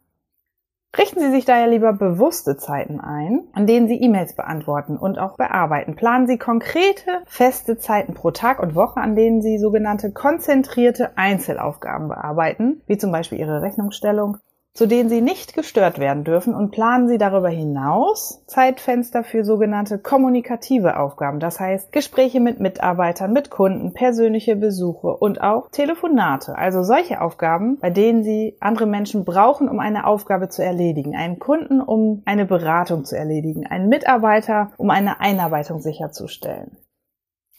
Richten 0.99 1.21
Sie 1.21 1.31
sich 1.31 1.45
daher 1.45 1.69
lieber 1.69 1.93
bewusste 1.93 2.57
Zeiten 2.57 2.99
ein, 2.99 3.47
an 3.52 3.69
denen 3.69 3.87
Sie 3.87 4.02
E-Mails 4.02 4.35
beantworten 4.35 4.97
und 4.97 5.21
auch 5.21 5.37
bearbeiten. 5.37 5.95
Planen 5.95 6.26
Sie 6.26 6.38
konkrete, 6.38 7.23
feste 7.25 7.78
Zeiten 7.78 8.14
pro 8.14 8.33
Tag 8.33 8.61
und 8.61 8.75
Woche, 8.75 9.00
an 9.00 9.14
denen 9.14 9.40
Sie 9.40 9.59
sogenannte 9.59 10.11
konzentrierte 10.11 11.17
Einzelaufgaben 11.17 12.09
bearbeiten, 12.09 12.83
wie 12.88 12.99
zum 12.99 13.12
Beispiel 13.12 13.38
Ihre 13.38 13.62
Rechnungsstellung 13.62 14.38
zu 14.75 14.87
denen 14.87 15.08
Sie 15.08 15.20
nicht 15.20 15.54
gestört 15.54 15.98
werden 15.98 16.22
dürfen 16.22 16.54
und 16.54 16.70
planen 16.70 17.08
Sie 17.08 17.18
darüber 17.18 17.48
hinaus 17.48 18.44
Zeitfenster 18.46 19.25
für 19.25 19.44
sogenannte 19.44 19.98
kommunikative 19.98 20.98
Aufgaben, 20.98 21.40
das 21.40 21.58
heißt 21.58 21.90
Gespräche 21.90 22.38
mit 22.38 22.60
Mitarbeitern, 22.60 23.32
mit 23.32 23.50
Kunden, 23.50 23.92
persönliche 23.92 24.54
Besuche 24.54 25.08
und 25.16 25.40
auch 25.40 25.68
Telefonate, 25.70 26.56
also 26.56 26.84
solche 26.84 27.20
Aufgaben, 27.20 27.78
bei 27.80 27.90
denen 27.90 28.22
Sie 28.22 28.56
andere 28.60 28.87
Menschen 28.87 29.25
brauchen, 29.25 29.68
um 29.68 29.80
eine 29.80 30.06
Aufgabe 30.06 30.48
zu 30.48 30.62
erledigen, 30.62 31.16
einen 31.16 31.40
Kunden, 31.40 31.80
um 31.80 32.22
eine 32.25 32.46
Beratung 32.46 33.04
zu 33.04 33.16
erledigen, 33.16 33.66
einen 33.66 33.88
Mitarbeiter, 33.88 34.70
um 34.76 34.90
eine 34.90 35.20
Einarbeitung 35.20 35.80
sicherzustellen. 35.80 36.76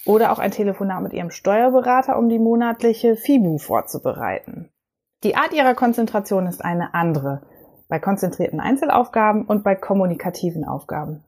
Oder 0.06 0.32
auch 0.32 0.40
ein 0.40 0.52
Telefonat 0.52 1.04
mit 1.04 1.14
Ihrem 1.14 1.32
Steuerberater, 1.32 2.18
um 2.18 2.30
die 2.30 2.40
monatliche 2.40 3.18
FIBU 3.18 3.58
vorzubereiten. 3.58 4.72
Die 5.24 5.36
Art 5.36 5.54
ihrer 5.54 5.76
Konzentration 5.76 6.48
ist 6.48 6.64
eine 6.64 6.94
andere 6.94 7.42
bei 7.90 8.00
konzentrierten 8.00 8.62
Einzelaufgaben 8.62 9.44
und 9.44 9.64
bei 9.64 9.76
kommunikativen 9.76 10.64
Aufgaben. 10.64 11.24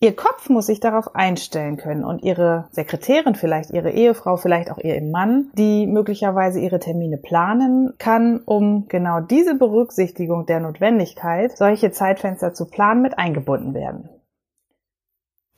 Ihr 0.00 0.16
Kopf 0.16 0.48
muss 0.48 0.66
sich 0.66 0.80
darauf 0.80 1.14
einstellen 1.14 1.76
können 1.76 2.02
und 2.02 2.24
Ihre 2.24 2.66
Sekretärin, 2.72 3.36
vielleicht 3.36 3.70
Ihre 3.70 3.92
Ehefrau, 3.92 4.36
vielleicht 4.36 4.72
auch 4.72 4.78
Ihr 4.78 5.00
Mann, 5.00 5.52
die 5.56 5.86
möglicherweise 5.86 6.58
Ihre 6.58 6.80
Termine 6.80 7.18
planen 7.18 7.94
kann, 7.98 8.40
um 8.44 8.88
genau 8.88 9.20
diese 9.20 9.54
Berücksichtigung 9.54 10.44
der 10.46 10.58
Notwendigkeit, 10.58 11.56
solche 11.56 11.92
Zeitfenster 11.92 12.52
zu 12.52 12.66
planen, 12.66 13.02
mit 13.02 13.16
eingebunden 13.16 13.74
werden. 13.74 14.08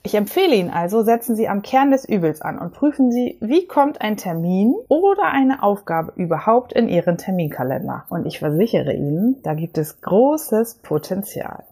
Ich 0.06 0.14
empfehle 0.14 0.54
Ihnen 0.54 0.68
also, 0.68 1.02
setzen 1.02 1.34
Sie 1.34 1.48
am 1.48 1.62
Kern 1.62 1.90
des 1.90 2.06
Übels 2.06 2.42
an 2.42 2.58
und 2.58 2.74
prüfen 2.74 3.10
Sie, 3.10 3.38
wie 3.40 3.66
kommt 3.66 4.02
ein 4.02 4.18
Termin 4.18 4.74
oder 4.88 5.32
eine 5.32 5.62
Aufgabe 5.62 6.12
überhaupt 6.16 6.74
in 6.74 6.90
Ihren 6.90 7.16
Terminkalender. 7.16 8.04
Und 8.10 8.26
ich 8.26 8.38
versichere 8.38 8.92
Ihnen, 8.92 9.40
da 9.42 9.54
gibt 9.54 9.78
es 9.78 10.02
großes 10.02 10.82
Potenzial. 10.82 11.64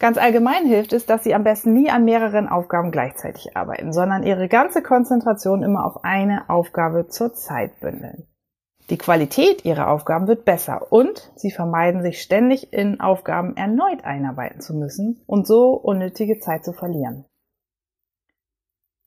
Ganz 0.00 0.18
allgemein 0.18 0.66
hilft 0.66 0.92
es, 0.92 1.06
dass 1.06 1.22
Sie 1.22 1.34
am 1.34 1.44
besten 1.44 1.72
nie 1.72 1.88
an 1.88 2.04
mehreren 2.04 2.48
Aufgaben 2.48 2.90
gleichzeitig 2.90 3.56
arbeiten, 3.56 3.92
sondern 3.92 4.24
Ihre 4.24 4.48
ganze 4.48 4.82
Konzentration 4.82 5.62
immer 5.62 5.86
auf 5.86 6.02
eine 6.02 6.50
Aufgabe 6.50 7.06
zur 7.06 7.32
Zeit 7.32 7.78
bündeln. 7.78 8.26
Die 8.88 8.98
Qualität 8.98 9.64
ihrer 9.64 9.90
Aufgaben 9.90 10.28
wird 10.28 10.44
besser 10.44 10.92
und 10.92 11.32
sie 11.34 11.50
vermeiden 11.50 12.02
sich 12.02 12.22
ständig 12.22 12.72
in 12.72 13.00
Aufgaben 13.00 13.56
erneut 13.56 14.04
einarbeiten 14.04 14.60
zu 14.60 14.74
müssen 14.74 15.20
und 15.26 15.46
so 15.46 15.70
unnötige 15.70 16.38
Zeit 16.38 16.64
zu 16.64 16.72
verlieren. 16.72 17.24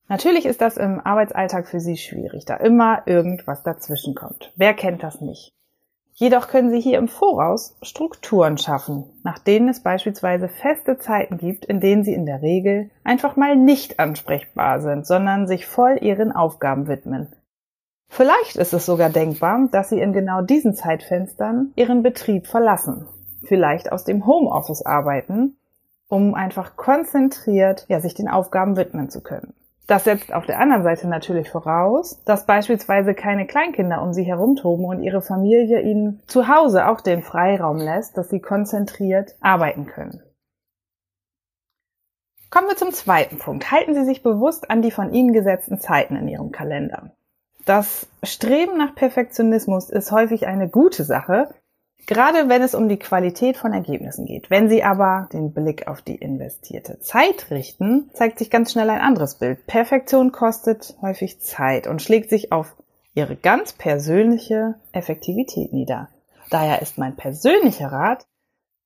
Natürlich 0.09 0.45
ist 0.45 0.59
das 0.59 0.75
im 0.75 1.00
Arbeitsalltag 1.00 1.67
für 1.67 1.79
Sie 1.79 1.95
schwierig, 1.95 2.43
da 2.43 2.55
immer 2.55 3.03
irgendwas 3.05 3.63
dazwischen 3.63 4.15
kommt. 4.15 4.51
Wer 4.55 4.74
kennt 4.74 5.03
das 5.03 5.21
nicht? 5.21 5.53
Jedoch 6.13 6.50
können 6.50 6.71
Sie 6.71 6.81
hier 6.81 6.98
im 6.98 7.07
Voraus 7.07 7.77
Strukturen 7.81 8.57
schaffen, 8.57 9.05
nach 9.24 9.39
denen 9.39 9.69
es 9.69 9.81
beispielsweise 9.81 10.50
feste 10.50 10.98
Zeiten 10.98 11.38
gibt, 11.38 11.63
in 11.63 11.79
denen 11.79 12.03
Sie 12.03 12.13
in 12.13 12.25
der 12.25 12.41
Regel 12.41 12.89
einfach 13.05 13.38
mal 13.38 13.55
nicht 13.55 14.00
ansprechbar 14.00 14.81
sind, 14.81 15.07
sondern 15.07 15.48
sich 15.48 15.65
voll 15.65 16.00
Ihren 16.01 16.33
Aufgaben 16.33 16.88
widmen 16.88 17.29
Vielleicht 18.09 18.55
ist 18.57 18.73
es 18.73 18.85
sogar 18.85 19.09
denkbar, 19.09 19.69
dass 19.71 19.89
Sie 19.89 20.01
in 20.01 20.11
genau 20.11 20.41
diesen 20.41 20.73
Zeitfenstern 20.73 21.71
Ihren 21.75 22.03
Betrieb 22.03 22.47
verlassen, 22.47 23.07
vielleicht 23.43 23.91
aus 23.91 24.03
dem 24.03 24.25
Homeoffice 24.25 24.85
arbeiten, 24.85 25.57
um 26.09 26.33
einfach 26.33 26.75
konzentriert 26.75 27.85
ja, 27.87 28.01
sich 28.01 28.15
den 28.15 28.27
Aufgaben 28.27 28.75
widmen 28.75 29.09
zu 29.09 29.21
können. 29.21 29.53
Das 29.85 30.03
setzt 30.03 30.33
auf 30.33 30.45
der 30.45 30.59
anderen 30.59 30.83
Seite 30.83 31.07
natürlich 31.07 31.49
voraus, 31.49 32.21
dass 32.25 32.45
beispielsweise 32.45 33.13
keine 33.13 33.47
Kleinkinder 33.47 34.01
um 34.01 34.13
sie 34.13 34.23
herumtoben 34.23 34.85
und 34.85 35.01
ihre 35.01 35.21
Familie 35.21 35.81
ihnen 35.81 36.21
zu 36.27 36.47
Hause 36.47 36.87
auch 36.87 37.01
den 37.01 37.23
Freiraum 37.23 37.77
lässt, 37.77 38.17
dass 38.17 38.29
sie 38.29 38.39
konzentriert 38.39 39.35
arbeiten 39.39 39.85
können. 39.85 40.21
Kommen 42.51 42.67
wir 42.67 42.75
zum 42.75 42.91
zweiten 42.91 43.37
Punkt. 43.37 43.71
Halten 43.71 43.93
Sie 43.93 44.05
sich 44.05 44.23
bewusst 44.23 44.71
an 44.71 44.81
die 44.81 44.89
von 44.89 45.13
Ihnen 45.13 45.33
gesetzten 45.33 45.79
Zeiten 45.79 46.15
in 46.15 46.27
Ihrem 46.27 46.51
Kalender. 46.51 47.11
Das 47.65 48.07
Streben 48.23 48.77
nach 48.77 48.95
Perfektionismus 48.95 49.89
ist 49.89 50.11
häufig 50.11 50.47
eine 50.47 50.69
gute 50.69 51.03
Sache, 51.03 51.53
gerade 52.07 52.49
wenn 52.49 52.63
es 52.63 52.73
um 52.73 52.89
die 52.89 52.97
Qualität 52.97 53.57
von 53.57 53.73
Ergebnissen 53.73 54.25
geht. 54.25 54.49
Wenn 54.49 54.69
Sie 54.69 54.83
aber 54.83 55.29
den 55.31 55.53
Blick 55.53 55.87
auf 55.87 56.01
die 56.01 56.15
investierte 56.15 56.99
Zeit 56.99 57.51
richten, 57.51 58.09
zeigt 58.13 58.39
sich 58.39 58.49
ganz 58.49 58.71
schnell 58.71 58.89
ein 58.89 59.01
anderes 59.01 59.35
Bild. 59.35 59.67
Perfektion 59.67 60.31
kostet 60.31 60.97
häufig 61.01 61.39
Zeit 61.41 61.85
und 61.85 62.01
schlägt 62.01 62.29
sich 62.29 62.51
auf 62.51 62.75
Ihre 63.13 63.35
ganz 63.35 63.73
persönliche 63.73 64.75
Effektivität 64.91 65.73
nieder. 65.73 66.09
Daher 66.49 66.81
ist 66.81 66.97
mein 66.97 67.15
persönlicher 67.15 67.91
Rat, 67.91 68.25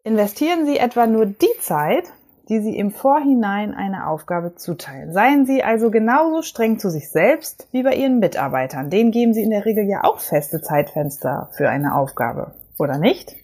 investieren 0.04 0.66
Sie 0.66 0.78
etwa 0.78 1.08
nur 1.08 1.26
die 1.26 1.48
Zeit, 1.62 2.12
die 2.54 2.60
Sie 2.60 2.78
im 2.78 2.92
Vorhinein 2.92 3.74
eine 3.74 4.06
Aufgabe 4.06 4.54
zuteilen. 4.54 5.12
Seien 5.12 5.48
Sie 5.48 5.64
also 5.64 5.90
genauso 5.90 6.44
streng 6.44 6.78
zu 6.78 6.92
sich 6.92 7.10
selbst 7.10 7.68
wie 7.72 7.82
bei 7.82 7.96
Ihren 7.96 8.20
Mitarbeitern. 8.20 8.92
Denen 8.92 9.10
geben 9.10 9.34
Sie 9.34 9.42
in 9.42 9.50
der 9.50 9.66
Regel 9.66 9.86
ja 9.86 10.04
auch 10.04 10.20
feste 10.20 10.62
Zeitfenster 10.62 11.50
für 11.58 11.68
eine 11.68 11.96
Aufgabe, 11.96 12.54
oder 12.78 13.00
nicht? 13.00 13.36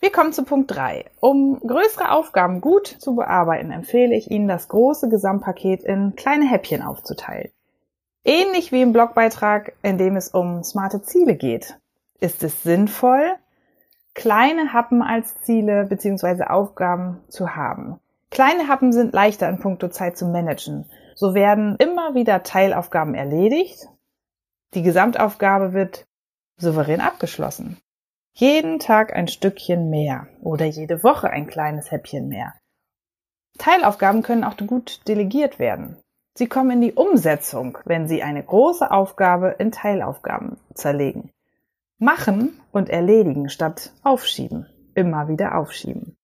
Wir 0.00 0.12
kommen 0.12 0.34
zu 0.34 0.44
Punkt 0.44 0.70
3. 0.76 1.06
Um 1.18 1.58
größere 1.60 2.10
Aufgaben 2.10 2.60
gut 2.60 2.86
zu 2.86 3.16
bearbeiten, 3.16 3.70
empfehle 3.70 4.14
ich 4.14 4.30
Ihnen, 4.30 4.46
das 4.46 4.68
große 4.68 5.08
Gesamtpaket 5.08 5.82
in 5.82 6.14
kleine 6.16 6.44
Häppchen 6.44 6.82
aufzuteilen. 6.82 7.50
Ähnlich 8.22 8.70
wie 8.70 8.82
im 8.82 8.92
Blogbeitrag, 8.92 9.72
in 9.82 9.96
dem 9.96 10.16
es 10.16 10.28
um 10.28 10.62
smarte 10.62 11.00
Ziele 11.00 11.36
geht. 11.36 11.78
Ist 12.20 12.42
es 12.42 12.62
sinnvoll, 12.62 13.32
kleine 14.14 14.72
Happen 14.72 15.02
als 15.02 15.40
Ziele 15.42 15.84
bzw. 15.84 16.44
Aufgaben 16.44 17.22
zu 17.28 17.54
haben. 17.54 18.00
Kleine 18.30 18.68
Happen 18.68 18.92
sind 18.92 19.12
leichter 19.12 19.48
in 19.48 19.58
puncto 19.58 19.88
Zeit 19.88 20.16
zu 20.16 20.26
managen. 20.26 20.90
So 21.14 21.34
werden 21.34 21.76
immer 21.78 22.14
wieder 22.14 22.42
Teilaufgaben 22.42 23.14
erledigt. 23.14 23.88
Die 24.74 24.82
Gesamtaufgabe 24.82 25.72
wird 25.72 26.04
souverän 26.56 27.00
abgeschlossen. 27.00 27.78
Jeden 28.32 28.80
Tag 28.80 29.14
ein 29.14 29.28
Stückchen 29.28 29.90
mehr 29.90 30.26
oder 30.40 30.64
jede 30.64 31.04
Woche 31.04 31.30
ein 31.30 31.46
kleines 31.46 31.92
Häppchen 31.92 32.28
mehr. 32.28 32.54
Teilaufgaben 33.58 34.22
können 34.22 34.42
auch 34.42 34.56
gut 34.56 35.06
delegiert 35.06 35.60
werden. 35.60 36.00
Sie 36.36 36.48
kommen 36.48 36.72
in 36.72 36.80
die 36.80 36.94
Umsetzung, 36.94 37.78
wenn 37.84 38.08
Sie 38.08 38.24
eine 38.24 38.42
große 38.42 38.90
Aufgabe 38.90 39.54
in 39.60 39.70
Teilaufgaben 39.70 40.56
zerlegen. 40.74 41.30
Machen 42.00 42.60
und 42.72 42.90
erledigen 42.90 43.48
statt 43.48 43.92
aufschieben. 44.02 44.66
Immer 44.94 45.28
wieder 45.28 45.56
aufschieben. 45.56 46.16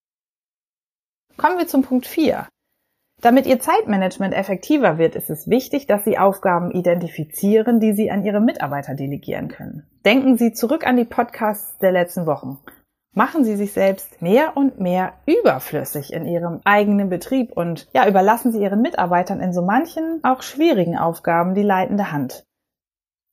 Kommen 1.37 1.59
wir 1.59 1.69
zum 1.69 1.83
Punkt 1.83 2.07
4. 2.07 2.49
Damit 3.21 3.47
Ihr 3.47 3.61
Zeitmanagement 3.61 4.35
effektiver 4.35 4.99
wird, 4.99 5.15
ist 5.15 5.31
es 5.31 5.49
wichtig, 5.49 5.87
dass 5.87 6.05
Sie 6.05 6.19
Aufgaben 6.19 6.71
identifizieren, 6.71 7.79
die 7.79 7.93
Sie 7.93 8.11
an 8.11 8.25
Ihre 8.25 8.41
Mitarbeiter 8.41 8.95
delegieren 8.95 9.49
können. 9.49 9.87
Denken 10.05 10.39
Sie 10.39 10.53
zurück 10.53 10.87
an 10.87 10.97
die 10.97 11.05
Podcasts 11.05 11.79
der 11.79 11.93
letzten 11.93 12.27
Wochen. 12.27 12.59
Machen 13.15 13.45
Sie 13.45 13.57
sich 13.57 13.73
selbst 13.73 14.23
mehr 14.23 14.57
und 14.57 14.81
mehr 14.81 15.15
überflüssig 15.27 16.13
in 16.13 16.27
Ihrem 16.27 16.61
eigenen 16.65 17.11
Betrieb 17.11 17.53
und 17.53 17.89
ja, 17.93 18.09
überlassen 18.09 18.53
Sie 18.53 18.61
Ihren 18.61 18.83
Mitarbeitern 18.83 19.41
in 19.41 19.53
so 19.53 19.63
manchen 19.63 20.21
auch 20.25 20.43
schwierigen 20.43 20.97
Aufgaben 20.97 21.55
die 21.55 21.63
leitende 21.63 22.13
Hand. 22.13 22.45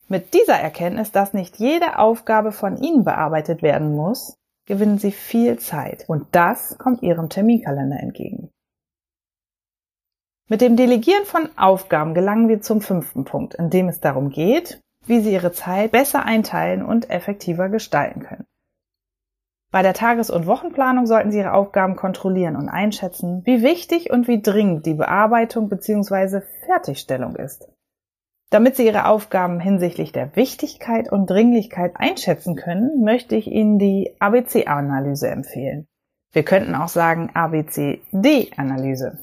Mit 0.10 0.34
dieser 0.34 0.56
Erkenntnis, 0.56 1.12
dass 1.12 1.34
nicht 1.34 1.58
jede 1.58 2.00
Aufgabe 2.00 2.54
von 2.54 2.78
Ihnen 2.78 3.04
bearbeitet 3.04 3.62
werden 3.62 3.94
muss, 3.94 4.38
gewinnen 4.66 5.00
Sie 5.00 5.12
viel 5.12 5.60
Zeit 5.60 6.06
und 6.08 6.28
das 6.32 6.78
kommt 6.78 7.04
Ihrem 7.04 7.30
Terminkalender 7.30 8.00
entgegen. 8.00 8.50
Mit 10.50 10.62
dem 10.62 10.78
Delegieren 10.78 11.26
von 11.26 11.50
Aufgaben 11.58 12.14
gelangen 12.14 12.48
wir 12.48 12.62
zum 12.62 12.80
fünften 12.80 13.26
Punkt, 13.26 13.56
in 13.56 13.70
dem 13.70 13.90
es 13.90 14.00
darum 14.00 14.30
geht, 14.30 14.82
wie 15.06 15.20
Sie 15.20 15.34
Ihre 15.34 15.52
Zeit 15.52 15.92
besser 15.92 16.24
einteilen 16.24 16.86
und 16.86 17.10
effektiver 17.10 17.68
gestalten 17.68 18.22
können. 18.22 18.46
Bei 19.72 19.82
der 19.82 19.94
Tages- 19.94 20.30
und 20.30 20.48
Wochenplanung 20.48 21.06
sollten 21.06 21.32
Sie 21.32 21.40
Ihre 21.40 21.52
Aufgaben 21.52 21.98
kontrollieren 21.98 22.56
und 22.56 22.70
einschätzen, 22.70 23.42
wie 23.46 23.62
wichtig 23.62 24.10
und 24.10 24.30
wie 24.30 24.42
dringend 24.42 24.86
die 24.86 24.94
Bearbeitung 24.94 25.68
bzw. 25.68 26.42
Fertigstellung 26.66 27.36
ist. 27.36 27.68
Damit 28.50 28.78
Sie 28.78 28.86
Ihre 28.86 29.08
Aufgaben 29.08 29.60
hinsichtlich 29.60 30.14
der 30.14 30.36
Wichtigkeit 30.38 31.12
und 31.12 31.30
Dringlichkeit 31.30 31.96
einschätzen 31.96 32.56
können, 32.56 33.04
möchte 33.04 33.36
ich 33.36 33.48
Ihnen 33.48 33.78
die 33.78 34.16
ABC-Analyse 34.20 35.28
empfehlen. 35.28 35.88
Wir 36.32 36.44
könnten 36.44 36.74
auch 36.74 36.88
sagen 36.88 37.30
ABC-D-Analyse. 37.34 39.20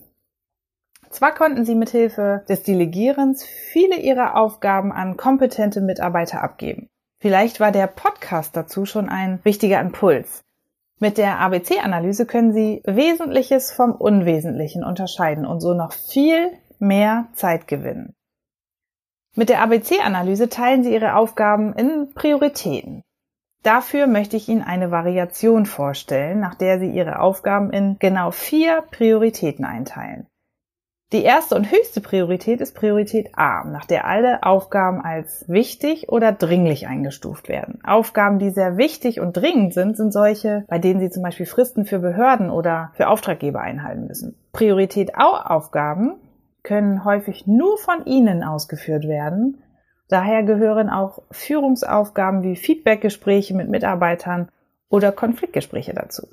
Zwar 1.09 1.33
konnten 1.33 1.65
Sie 1.65 1.75
mithilfe 1.75 2.45
des 2.49 2.65
Delegierens 2.65 3.45
viele 3.45 3.97
Ihrer 3.97 4.37
Aufgaben 4.37 4.93
an 4.93 5.17
kompetente 5.17 5.81
Mitarbeiter 5.81 6.43
abgeben. 6.43 6.89
Vielleicht 7.21 7.61
war 7.61 7.73
der 7.73 7.87
Podcast 7.87 8.55
dazu 8.55 8.85
schon 8.85 9.09
ein 9.09 9.41
wichtiger 9.43 9.81
Impuls. 9.81 10.45
Mit 11.01 11.17
der 11.17 11.39
ABC-Analyse 11.39 12.27
können 12.27 12.53
Sie 12.53 12.83
Wesentliches 12.85 13.73
vom 13.73 13.93
Unwesentlichen 13.93 14.85
unterscheiden 14.85 15.47
und 15.47 15.61
so 15.61 15.73
noch 15.73 15.93
viel 15.93 16.51
mehr 16.79 17.29
Zeit 17.33 17.69
gewinnen. 17.69 18.15
Mit 19.37 19.49
der 19.49 19.63
ABC-Analyse 19.63 20.49
teilen 20.49 20.85
Sie 20.85 20.93
Ihre 20.93 21.17
Aufgaben 21.17 21.73
in 21.73 22.15
Prioritäten. 22.15 23.03
Dafür 23.65 24.07
möchte 24.07 24.37
ich 24.37 24.49
Ihnen 24.49 24.63
eine 24.63 24.93
Variation 24.93 25.67
vorstellen, 25.67 26.39
nach 26.39 26.55
der 26.55 26.79
Sie 26.79 26.91
Ihre 26.91 27.19
Aufgaben 27.19 27.73
in 27.73 27.97
genau 27.99 28.31
vier 28.31 28.85
Prioritäten 28.93 29.65
einteilen. 29.65 30.29
Die 31.13 31.25
erste 31.25 31.57
und 31.57 31.71
höchste 31.71 32.01
Priorität 32.01 32.61
ist 32.61 32.77
Priorität 32.77 33.37
A, 33.37 33.65
nach 33.65 33.87
der 33.87 34.07
alle 34.07 34.43
Aufgaben 34.45 35.01
als 35.01 35.45
wichtig 35.49 36.09
oder 36.09 36.33
dringlich 36.33 36.87
eingestuft 36.87 37.49
werden. 37.49 37.81
Aufgaben, 37.85 38.39
die 38.39 38.51
sehr 38.51 38.77
wichtig 38.77 39.21
und 39.21 39.37
dringend 39.37 39.75
sind, 39.75 39.97
sind 39.97 40.13
solche, 40.13 40.65
bei 40.69 40.79
denen 40.79 41.01
Sie 41.01 41.11
zum 41.11 41.23
Beispiel 41.23 41.47
Fristen 41.47 41.87
für 41.87 41.99
Behörden 41.99 42.51
oder 42.51 42.93
für 42.95 43.09
Auftraggeber 43.09 43.61
einhalten 43.61 44.07
müssen. 44.07 44.37
Priorität 44.53 45.17
A-Aufgaben 45.17 46.17
können 46.65 47.05
häufig 47.05 47.47
nur 47.47 47.79
von 47.79 48.05
Ihnen 48.07 48.43
ausgeführt 48.43 49.07
werden. 49.07 49.63
Daher 50.09 50.43
gehören 50.43 50.91
auch 50.91 51.23
Führungsaufgaben 51.31 52.43
wie 52.43 52.57
Feedbackgespräche 52.57 53.55
mit 53.55 53.69
Mitarbeitern 53.69 54.51
oder 54.89 55.13
Konfliktgespräche 55.13 55.95
dazu. 55.95 56.27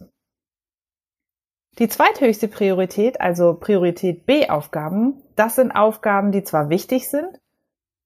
Die 1.79 1.87
zweithöchste 1.87 2.47
Priorität, 2.47 3.21
also 3.21 3.53
Priorität 3.53 4.25
B-Aufgaben, 4.25 5.21
das 5.35 5.55
sind 5.55 5.71
Aufgaben, 5.71 6.31
die 6.31 6.43
zwar 6.43 6.69
wichtig 6.69 7.09
sind, 7.09 7.39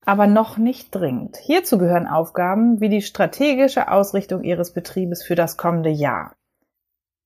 aber 0.04 0.26
noch 0.26 0.56
nicht 0.56 0.94
dringend. 0.94 1.36
Hierzu 1.36 1.78
gehören 1.78 2.06
Aufgaben 2.06 2.80
wie 2.80 2.88
die 2.88 3.02
strategische 3.02 3.90
Ausrichtung 3.90 4.44
Ihres 4.44 4.72
Betriebes 4.72 5.24
für 5.24 5.34
das 5.34 5.56
kommende 5.56 5.90
Jahr. 5.90 6.34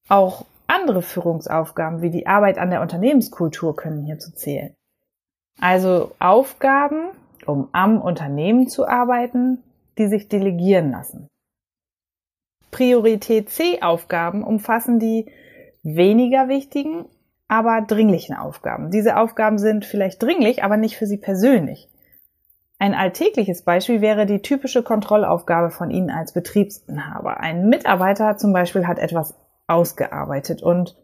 Auch 0.09 0.47
andere 0.66 1.02
Führungsaufgaben 1.02 2.00
wie 2.00 2.11
die 2.11 2.26
Arbeit 2.26 2.59
an 2.59 2.71
der 2.71 2.80
Unternehmenskultur 2.80 3.76
können 3.76 4.04
hierzu 4.04 4.33
zählen. 4.33 4.75
Also 5.61 6.12
Aufgaben, 6.19 7.11
um 7.47 7.69
am 7.73 8.00
Unternehmen 8.00 8.69
zu 8.69 8.87
arbeiten, 8.87 9.62
die 9.99 10.09
sich 10.09 10.29
delegieren 10.29 10.90
lassen. 10.90 11.29
Priorität 12.71 13.50
C-Aufgaben 13.50 14.43
umfassen 14.43 14.99
die 14.99 15.26
weniger 15.83 16.49
wichtigen, 16.49 17.05
aber 17.49 17.83
dringlichen 17.83 18.37
Aufgaben. 18.37 18.90
Diese 18.90 19.17
Aufgaben 19.17 19.59
sind 19.59 19.85
vielleicht 19.85 20.23
dringlich, 20.23 20.62
aber 20.62 20.76
nicht 20.76 20.97
für 20.97 21.07
Sie 21.07 21.19
persönlich. 21.19 21.88
Ein 22.79 22.95
alltägliches 22.95 23.62
Beispiel 23.62 24.00
wäre 24.00 24.25
die 24.25 24.40
typische 24.40 24.83
Kontrollaufgabe 24.83 25.71
von 25.71 25.90
Ihnen 25.90 26.11
als 26.11 26.33
Betriebsinhaber. 26.33 27.40
Ein 27.40 27.69
Mitarbeiter 27.69 28.38
zum 28.38 28.55
Beispiel 28.55 28.87
hat 28.87 28.99
etwas 28.99 29.35
ausgearbeitet 29.67 30.62
und 30.62 30.97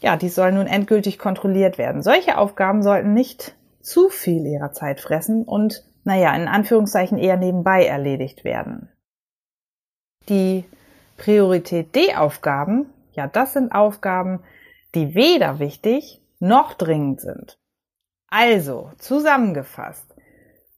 ja, 0.00 0.16
dies 0.16 0.34
soll 0.34 0.52
nun 0.52 0.66
endgültig 0.66 1.18
kontrolliert 1.18 1.78
werden. 1.78 2.02
Solche 2.02 2.38
Aufgaben 2.38 2.82
sollten 2.82 3.14
nicht 3.14 3.54
zu 3.80 4.08
viel 4.08 4.46
Ihrer 4.46 4.72
Zeit 4.72 5.00
fressen 5.00 5.44
und, 5.44 5.84
naja, 6.04 6.34
in 6.34 6.48
Anführungszeichen 6.48 7.18
eher 7.18 7.36
nebenbei 7.36 7.86
erledigt 7.86 8.44
werden. 8.44 8.90
Die 10.28 10.64
Priorität 11.16 11.94
D-Aufgaben 11.94 12.86
ja, 13.16 13.26
das 13.26 13.54
sind 13.54 13.72
Aufgaben, 13.72 14.40
die 14.94 15.14
weder 15.14 15.58
wichtig 15.58 16.22
noch 16.38 16.74
dringend 16.74 17.22
sind. 17.22 17.58
Also, 18.28 18.90
zusammengefasst. 18.98 20.14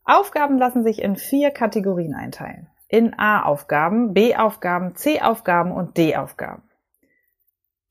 Aufgaben 0.04 0.56
lassen 0.56 0.84
sich 0.84 1.02
in 1.02 1.16
vier 1.16 1.50
Kategorien 1.50 2.14
einteilen. 2.14 2.68
In 2.88 3.18
A-Aufgaben, 3.18 4.14
B-Aufgaben, 4.14 4.94
C-Aufgaben 4.94 5.72
und 5.72 5.96
D-Aufgaben. 5.98 6.62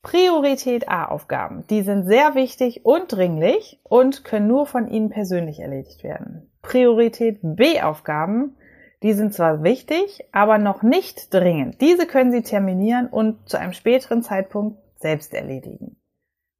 Priorität 0.02 0.88
A-Aufgaben. 0.88 1.66
Die 1.68 1.82
sind 1.82 2.06
sehr 2.06 2.34
wichtig 2.34 2.84
und 2.84 3.12
dringlich 3.12 3.80
und 3.82 4.24
können 4.24 4.46
nur 4.46 4.66
von 4.66 4.88
Ihnen 4.88 5.10
persönlich 5.10 5.60
erledigt 5.60 6.04
werden. 6.04 6.50
Priorität 6.62 7.38
B-Aufgaben 7.42 8.54
die 9.02 9.12
sind 9.12 9.32
zwar 9.32 9.62
wichtig, 9.62 10.24
aber 10.32 10.58
noch 10.58 10.82
nicht 10.82 11.32
dringend. 11.32 11.80
Diese 11.80 12.06
können 12.06 12.32
Sie 12.32 12.42
terminieren 12.42 13.06
und 13.06 13.48
zu 13.48 13.58
einem 13.58 13.72
späteren 13.72 14.22
Zeitpunkt 14.22 14.78
selbst 14.96 15.34
erledigen. 15.34 15.96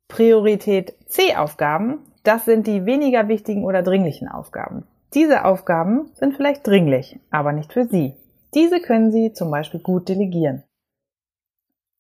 Priorität 0.09 0.95
C-Aufgaben, 1.07 1.99
das 2.23 2.45
sind 2.45 2.67
die 2.67 2.87
weniger 2.87 3.29
wichtigen 3.29 3.65
oder 3.65 3.83
dringlichen 3.83 4.29
Aufgaben. 4.29 4.85
Diese 5.15 5.45
Aufgaben 5.45 6.11
sind 6.15 6.37
vielleicht 6.37 6.67
dringlich, 6.67 7.19
aber 7.31 7.53
nicht 7.53 7.73
für 7.73 7.87
Sie. 7.87 8.15
Diese 8.55 8.81
können 8.81 9.11
Sie 9.11 9.33
zum 9.33 9.51
Beispiel 9.51 9.81
gut 9.81 10.09
delegieren. 10.09 10.63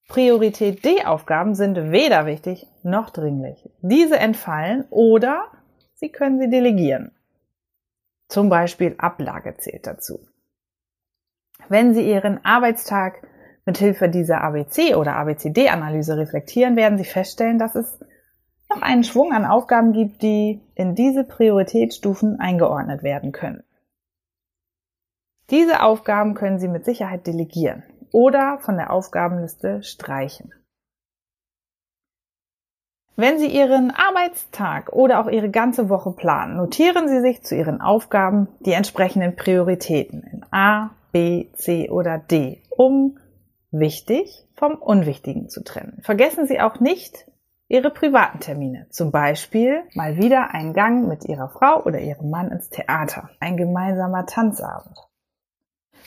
Priorität 0.08 0.86
D-Aufgaben 0.86 1.54
sind 1.54 1.92
weder 1.92 2.24
wichtig 2.24 2.66
noch 2.82 3.10
dringlich. 3.10 3.68
Diese 3.82 4.18
entfallen 4.18 4.86
oder 4.88 5.44
Sie 5.94 6.08
können 6.08 6.40
sie 6.40 6.48
delegieren. 6.48 7.12
Zum 8.28 8.48
Beispiel 8.48 8.94
Ablage 8.98 9.56
zählt 9.58 9.86
dazu. 9.86 10.20
Wenn 11.68 11.92
Sie 11.92 12.08
Ihren 12.08 12.42
Arbeitstag 12.44 13.22
mit 13.66 13.78
Hilfe 13.78 14.08
dieser 14.08 14.40
ABC 14.42 14.94
oder 14.94 15.16
ABCD-Analyse 15.16 16.16
reflektieren, 16.16 16.76
werden 16.76 16.96
Sie 16.96 17.04
feststellen, 17.04 17.58
dass 17.58 17.74
es 17.74 17.98
noch 18.70 18.80
einen 18.80 19.04
Schwung 19.04 19.32
an 19.32 19.44
Aufgaben 19.44 19.92
gibt, 19.92 20.22
die 20.22 20.62
in 20.74 20.94
diese 20.94 21.24
Prioritätsstufen 21.24 22.40
eingeordnet 22.40 23.02
werden 23.02 23.32
können. 23.32 23.62
Diese 25.50 25.82
Aufgaben 25.82 26.34
können 26.34 26.58
Sie 26.58 26.68
mit 26.68 26.84
Sicherheit 26.84 27.26
delegieren 27.26 27.82
oder 28.12 28.58
von 28.60 28.76
der 28.76 28.92
Aufgabenliste 28.92 29.82
streichen. 29.82 30.52
Wenn 33.16 33.40
Sie 33.40 33.48
Ihren 33.48 33.90
Arbeitstag 33.90 34.92
oder 34.92 35.18
auch 35.18 35.28
Ihre 35.28 35.50
ganze 35.50 35.88
Woche 35.88 36.12
planen, 36.12 36.56
notieren 36.56 37.08
Sie 37.08 37.20
sich 37.20 37.42
zu 37.42 37.56
Ihren 37.56 37.80
Aufgaben 37.80 38.46
die 38.60 38.72
entsprechenden 38.72 39.34
Prioritäten 39.34 40.22
in 40.22 40.44
A, 40.52 40.90
B, 41.10 41.48
C 41.54 41.90
oder 41.90 42.18
D, 42.18 42.62
um 42.70 43.18
wichtig 43.72 44.46
vom 44.54 44.76
Unwichtigen 44.76 45.48
zu 45.48 45.64
trennen. 45.64 45.98
Vergessen 46.02 46.46
Sie 46.46 46.60
auch 46.60 46.78
nicht 46.78 47.26
Ihre 47.66 47.90
privaten 47.90 48.38
Termine. 48.38 48.86
Zum 48.90 49.10
Beispiel 49.10 49.82
mal 49.94 50.16
wieder 50.16 50.54
ein 50.54 50.72
Gang 50.72 51.08
mit 51.08 51.24
Ihrer 51.24 51.48
Frau 51.48 51.82
oder 51.82 51.98
Ihrem 51.98 52.30
Mann 52.30 52.52
ins 52.52 52.70
Theater. 52.70 53.30
Ein 53.40 53.56
gemeinsamer 53.56 54.26
Tanzabend. 54.26 55.07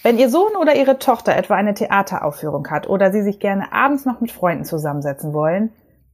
Wenn 0.03 0.17
Ihr 0.17 0.29
Sohn 0.29 0.55
oder 0.55 0.75
Ihre 0.75 0.99
Tochter 0.99 1.35
etwa 1.35 1.55
eine 1.55 1.73
Theateraufführung 1.73 2.69
hat 2.69 2.87
oder 2.87 3.11
Sie 3.11 3.21
sich 3.21 3.39
gerne 3.39 3.71
abends 3.71 4.05
noch 4.05 4.19
mit 4.21 4.31
Freunden 4.31 4.65
zusammensetzen 4.65 5.33
wollen, 5.33 5.71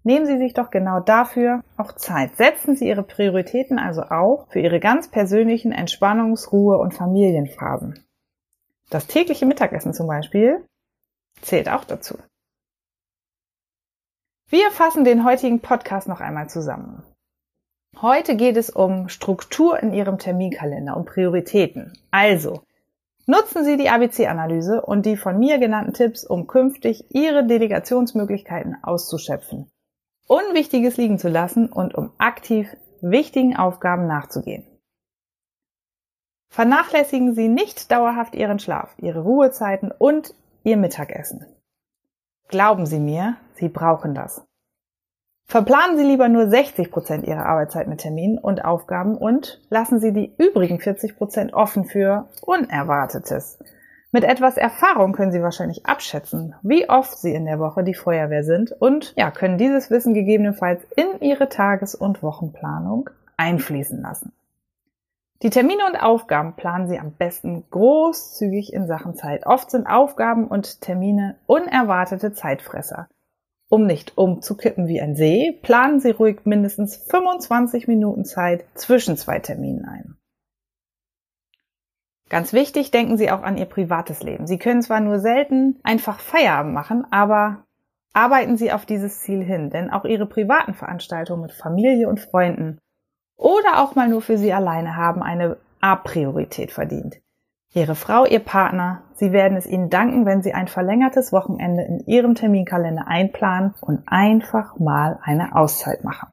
Nehmen 0.08 0.26
Sie 0.26 0.38
sich 0.38 0.54
doch 0.54 0.72
genau 0.72 1.02
dafür 1.02 1.66
auch 1.76 1.92
Zeit. 1.92 2.38
Setzen 2.38 2.78
Sie 2.78 2.88
Ihre 2.88 3.04
Prioritäten 3.04 3.78
also 3.78 4.04
auch 4.04 4.48
für 4.48 4.62
Ihre 4.62 4.80
ganz 4.80 5.12
persönlichen 5.12 5.74
Entspannungs-, 5.74 6.54
Ruhe- 6.54 6.78
und 6.78 6.94
Familienphasen. 6.94 8.06
Das 8.90 9.08
tägliche 9.08 9.46
Mittagessen 9.46 9.94
zum 9.94 10.08
Beispiel 10.08 10.66
zählt 11.42 11.68
auch 11.68 11.84
dazu. 11.84 12.18
Wir 14.48 14.72
fassen 14.72 15.04
den 15.04 15.26
heutigen 15.26 15.60
Podcast 15.60 16.08
noch 16.08 16.22
einmal 16.22 16.50
zusammen. 16.50 17.04
Heute 18.02 18.38
geht 18.38 18.56
es 18.56 18.70
um 18.70 19.10
Struktur 19.10 19.78
in 19.78 19.92
Ihrem 19.92 20.20
Terminkalender, 20.20 20.96
um 20.96 21.04
Prioritäten. 21.04 22.00
Also, 22.12 22.64
nutzen 23.28 23.64
Sie 23.64 23.78
die 23.78 23.90
ABC-Analyse 23.90 24.82
und 24.82 25.06
die 25.06 25.18
von 25.18 25.38
mir 25.38 25.60
genannten 25.60 25.94
Tipps, 25.94 26.26
um 26.26 26.48
künftig 26.48 27.06
Ihre 27.14 27.46
Delegationsmöglichkeiten 27.46 28.78
auszuschöpfen. 28.82 29.70
Unwichtiges 30.28 30.98
liegen 30.98 31.20
zu 31.20 31.30
lassen 31.30 31.70
und 31.72 31.94
um 31.94 32.12
aktiv 32.18 32.76
wichtigen 33.02 33.56
Aufgaben 33.56 34.08
nachzugehen. 34.08 34.66
Vernachlässigen 36.50 37.36
Sie 37.36 37.50
nicht 37.50 37.92
dauerhaft 37.92 38.34
Ihren 38.34 38.60
Schlaf, 38.60 38.96
Ihre 38.98 39.22
Ruhezeiten 39.22 39.92
und 39.92 40.34
Ihr 40.64 40.78
Mittagessen. 40.78 41.46
Glauben 42.48 42.86
Sie 42.86 43.00
mir, 43.00 43.36
Sie 43.56 43.70
brauchen 43.70 44.16
das. 44.16 44.47
Verplanen 45.50 45.98
Sie 45.98 46.04
lieber 46.04 46.28
nur 46.28 46.50
60 46.50 46.92
Prozent 46.92 47.26
Ihrer 47.26 47.46
Arbeitszeit 47.46 47.88
mit 47.88 48.00
Terminen 48.00 48.38
und 48.38 48.66
Aufgaben 48.66 49.16
und 49.16 49.62
lassen 49.70 50.02
Sie 50.02 50.12
die 50.12 50.34
übrigen 50.38 50.80
40 50.80 51.16
Prozent 51.16 51.54
offen 51.54 51.86
für 51.86 52.28
Unerwartetes. 52.42 53.58
Mit 54.12 54.26
etwas 54.26 54.58
Erfahrung 54.58 55.14
können 55.14 55.32
Sie 55.32 55.42
wahrscheinlich 55.42 55.86
abschätzen, 55.86 56.54
wie 56.64 56.90
oft 56.90 57.18
Sie 57.18 57.34
in 57.34 57.46
der 57.46 57.60
Woche 57.60 57.86
die 57.86 57.94
Feuerwehr 57.94 58.44
sind 58.44 58.74
und 58.74 59.14
ja, 59.16 59.32
können 59.32 59.58
dieses 59.58 59.90
Wissen 59.90 60.14
gegebenenfalls 60.14 60.84
in 60.98 61.22
Ihre 61.22 61.48
Tages- 61.48 61.96
und 61.96 62.22
Wochenplanung 62.22 63.10
einfließen 63.38 64.02
lassen. 64.02 64.34
Die 65.44 65.50
Termine 65.50 65.86
und 65.86 65.96
Aufgaben 65.96 66.56
planen 66.58 66.90
Sie 66.90 67.00
am 67.00 67.14
besten 67.14 67.64
großzügig 67.70 68.74
in 68.74 68.86
Sachen 68.86 69.16
Zeit. 69.16 69.46
Oft 69.46 69.72
sind 69.72 69.88
Aufgaben 69.88 70.48
und 70.48 70.82
Termine 70.82 71.36
unerwartete 71.46 72.34
Zeitfresser. 72.34 73.08
Um 73.70 73.86
nicht 73.86 74.18
umzukippen 74.18 74.88
wie 74.88 75.02
ein 75.02 75.16
See, 75.16 75.60
planen 75.62 76.00
Sie 76.00 76.12
ruhig 76.12 76.46
mindestens 76.46 76.96
25 76.96 77.88
Minuten 77.88 78.24
Zeit 78.24 78.66
zwischen 78.76 79.18
zwei 79.18 79.40
Terminen 79.40 79.86
ein. 79.86 80.18
Ganz 82.30 82.54
wichtig, 82.54 82.92
denken 82.92 83.18
Sie 83.18 83.32
auch 83.32 83.44
an 83.44 83.58
Ihr 83.58 83.66
privates 83.66 84.24
Leben. 84.24 84.48
Sie 84.48 84.58
können 84.58 84.82
zwar 84.82 85.00
nur 85.00 85.20
selten 85.20 85.80
einfach 85.84 86.20
Feierabend 86.20 86.74
machen, 86.74 87.06
aber 87.12 87.66
arbeiten 88.14 88.58
Sie 88.58 88.72
auf 88.72 88.86
dieses 88.86 89.20
Ziel 89.20 89.44
hin, 89.44 89.70
denn 89.70 89.90
auch 89.90 90.06
Ihre 90.06 90.26
privaten 90.26 90.74
Veranstaltungen 90.74 91.42
mit 91.42 91.52
Familie 91.52 92.08
und 92.08 92.20
Freunden 92.20 92.80
oder 93.38 93.84
auch 93.84 93.96
mal 93.96 94.10
nur 94.10 94.22
für 94.22 94.38
Sie 94.38 94.52
alleine 94.52 94.96
haben 94.96 95.22
eine 95.22 95.58
A-Priorität 95.80 96.72
verdient. 96.72 97.18
Ihre 97.74 97.96
Frau, 97.96 98.26
Ihr 98.26 98.40
Partner, 98.40 99.04
Sie 99.14 99.32
werden 99.32 99.58
es 99.58 99.66
Ihnen 99.66 99.90
danken, 99.90 100.26
wenn 100.26 100.42
Sie 100.42 100.54
ein 100.54 100.68
verlängertes 100.68 101.32
Wochenende 101.32 101.84
in 101.84 102.00
Ihrem 102.06 102.36
Terminkalender 102.36 103.08
einplanen 103.08 103.74
und 103.82 104.04
einfach 104.08 104.80
mal 104.80 105.20
eine 105.22 105.56
Auszeit 105.56 106.04
machen. 106.04 106.30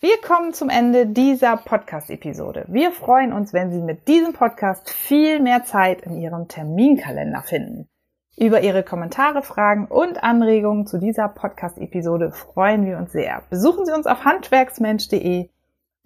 Wir 0.00 0.20
kommen 0.20 0.52
zum 0.52 0.68
Ende 0.68 1.06
dieser 1.06 1.56
Podcast-Episode. 1.56 2.66
Wir 2.68 2.92
freuen 2.92 3.32
uns, 3.32 3.54
wenn 3.54 3.72
Sie 3.72 3.80
mit 3.80 4.06
diesem 4.06 4.34
Podcast 4.34 4.90
viel 4.90 5.40
mehr 5.40 5.64
Zeit 5.64 6.02
in 6.02 6.20
Ihrem 6.20 6.46
Terminkalender 6.46 7.40
finden. 7.40 7.88
Über 8.36 8.60
Ihre 8.60 8.82
Kommentare, 8.82 9.42
Fragen 9.42 9.86
und 9.86 10.22
Anregungen 10.22 10.86
zu 10.86 10.98
dieser 10.98 11.28
Podcast-Episode 11.28 12.32
freuen 12.32 12.84
wir 12.84 12.98
uns 12.98 13.12
sehr. 13.12 13.44
Besuchen 13.48 13.86
Sie 13.86 13.92
uns 13.92 14.06
auf 14.06 14.24
handwerksmensch.de 14.24 15.48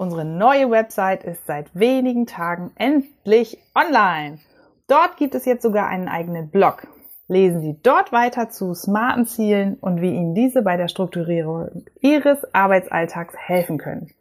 Unsere 0.01 0.25
neue 0.25 0.71
Website 0.71 1.25
ist 1.25 1.45
seit 1.49 1.75
wenigen 1.75 2.27
Tagen 2.27 2.71
endlich 2.77 3.59
online. 3.75 4.39
Dort 4.87 5.17
gibt 5.17 5.35
es 5.35 5.45
jetzt 5.45 5.63
sogar 5.63 5.89
einen 5.89 6.07
eigenen 6.07 6.51
Blog. 6.51 6.87
Lesen 7.27 7.61
Sie 7.61 7.77
dort 7.83 8.13
weiter 8.13 8.49
zu 8.49 8.75
smarten 8.75 9.27
Zielen 9.27 9.75
und 9.75 10.01
wie 10.01 10.15
Ihnen 10.15 10.37
diese 10.37 10.63
bei 10.63 10.77
der 10.77 10.87
Strukturierung 10.87 11.85
Ihres 12.01 12.55
Arbeitsalltags 12.55 13.35
helfen 13.37 13.79
können. 13.79 14.13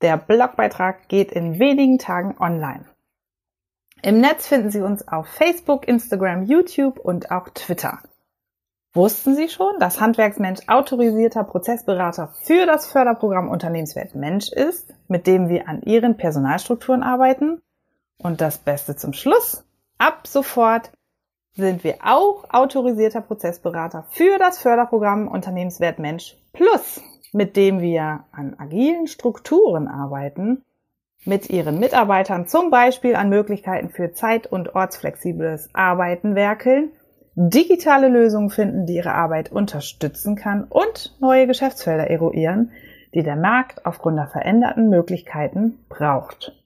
Der 0.00 0.16
Blogbeitrag 0.16 1.06
geht 1.06 1.30
in 1.30 1.60
wenigen 1.60 1.98
Tagen 1.98 2.34
online. 2.40 2.84
Im 4.02 4.20
Netz 4.20 4.48
finden 4.48 4.72
Sie 4.72 4.82
uns 4.82 5.06
auf 5.06 5.28
Facebook, 5.28 5.86
Instagram, 5.86 6.46
YouTube 6.46 6.98
und 6.98 7.30
auch 7.30 7.48
Twitter. 7.50 8.00
Wussten 8.94 9.34
Sie 9.34 9.48
schon, 9.48 9.78
dass 9.80 10.02
Handwerksmensch 10.02 10.68
autorisierter 10.68 11.44
Prozessberater 11.44 12.34
für 12.42 12.66
das 12.66 12.86
Förderprogramm 12.86 13.48
Unternehmenswert 13.48 14.14
Mensch 14.14 14.52
ist, 14.52 14.92
mit 15.08 15.26
dem 15.26 15.48
wir 15.48 15.66
an 15.66 15.80
Ihren 15.80 16.18
Personalstrukturen 16.18 17.02
arbeiten? 17.02 17.62
Und 18.18 18.42
das 18.42 18.58
Beste 18.58 18.94
zum 18.94 19.14
Schluss. 19.14 19.64
Ab 19.96 20.26
sofort 20.26 20.92
sind 21.54 21.84
wir 21.84 21.96
auch 22.04 22.44
autorisierter 22.50 23.22
Prozessberater 23.22 24.04
für 24.10 24.38
das 24.38 24.58
Förderprogramm 24.58 25.26
Unternehmenswert 25.26 25.98
Mensch 25.98 26.36
Plus, 26.52 27.00
mit 27.32 27.56
dem 27.56 27.80
wir 27.80 28.24
an 28.30 28.56
agilen 28.58 29.06
Strukturen 29.06 29.88
arbeiten, 29.88 30.66
mit 31.24 31.48
Ihren 31.48 31.80
Mitarbeitern 31.80 32.46
zum 32.46 32.68
Beispiel 32.68 33.16
an 33.16 33.30
Möglichkeiten 33.30 33.88
für 33.88 34.12
zeit- 34.12 34.48
und 34.48 34.74
ortsflexibles 34.74 35.70
Arbeiten 35.72 36.34
werkeln 36.34 36.92
digitale 37.34 38.08
Lösungen 38.08 38.50
finden, 38.50 38.86
die 38.86 38.96
ihre 38.96 39.14
Arbeit 39.14 39.50
unterstützen 39.50 40.36
kann 40.36 40.64
und 40.64 41.16
neue 41.20 41.46
Geschäftsfelder 41.46 42.08
eruieren, 42.10 42.72
die 43.14 43.22
der 43.22 43.36
Markt 43.36 43.86
aufgrund 43.86 44.18
der 44.18 44.28
veränderten 44.28 44.88
Möglichkeiten 44.88 45.78
braucht. 45.88 46.58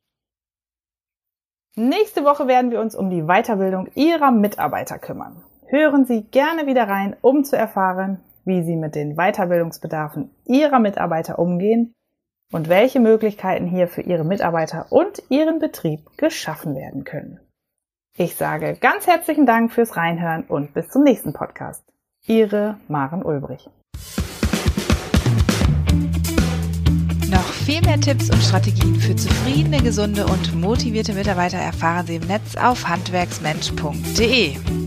Nächste 1.77 2.25
Woche 2.25 2.47
werden 2.47 2.71
wir 2.71 2.81
uns 2.81 2.95
um 2.95 3.11
die 3.11 3.25
Weiterbildung 3.25 3.89
Ihrer 3.95 4.31
Mitarbeiter 4.31 4.99
kümmern. 4.99 5.43
Hören 5.67 6.07
Sie 6.07 6.23
gerne 6.23 6.67
wieder 6.67 6.89
rein, 6.89 7.17
um 7.21 7.45
zu 7.45 7.57
erfahren, 7.57 8.21
wie 8.45 8.63
Sie 8.63 8.77
mit 8.77 8.95
den 8.95 9.17
Weiterbildungsbedarfen 9.17 10.31
Ihrer 10.47 10.79
Mitarbeiter 10.79 11.39
umgehen 11.39 11.93
und 12.53 12.69
welche 12.69 13.01
Möglichkeiten 13.01 13.67
hier 13.67 13.89
für 13.89 14.03
Ihre 14.03 14.25
Mitarbeiter 14.25 14.87
und 14.91 15.23
Ihren 15.29 15.59
Betrieb 15.59 16.01
geschaffen 16.17 16.75
werden 16.75 17.05
können. 17.05 17.41
Ich 18.19 18.35
sage 18.35 18.79
ganz 18.81 19.07
herzlichen 19.07 19.45
Dank 19.45 19.73
fürs 19.73 19.95
Reinhören 19.97 20.45
und 20.45 20.73
bis 20.73 20.89
zum 20.89 21.03
nächsten 21.03 21.35
Podcast. 21.35 21.85
Ihre 22.27 22.79
Maren 22.89 23.23
Ulbrich. 23.23 23.69
Noch 27.31 27.53
viel 27.53 27.83
mehr 27.83 28.01
Tipps 28.01 28.31
und 28.31 28.43
Strategien 28.43 28.95
für 28.95 29.17
zufriedene, 29.17 29.83
gesunde 29.83 30.25
und 30.25 30.59
motivierte 30.59 31.13
Mitarbeiter 31.13 31.59
erfahren 31.59 32.07
Sie 32.07 32.17
im 32.17 32.27
Netz 32.27 32.57
auf 32.57 32.89
handwerksmensch.de. 32.89 34.86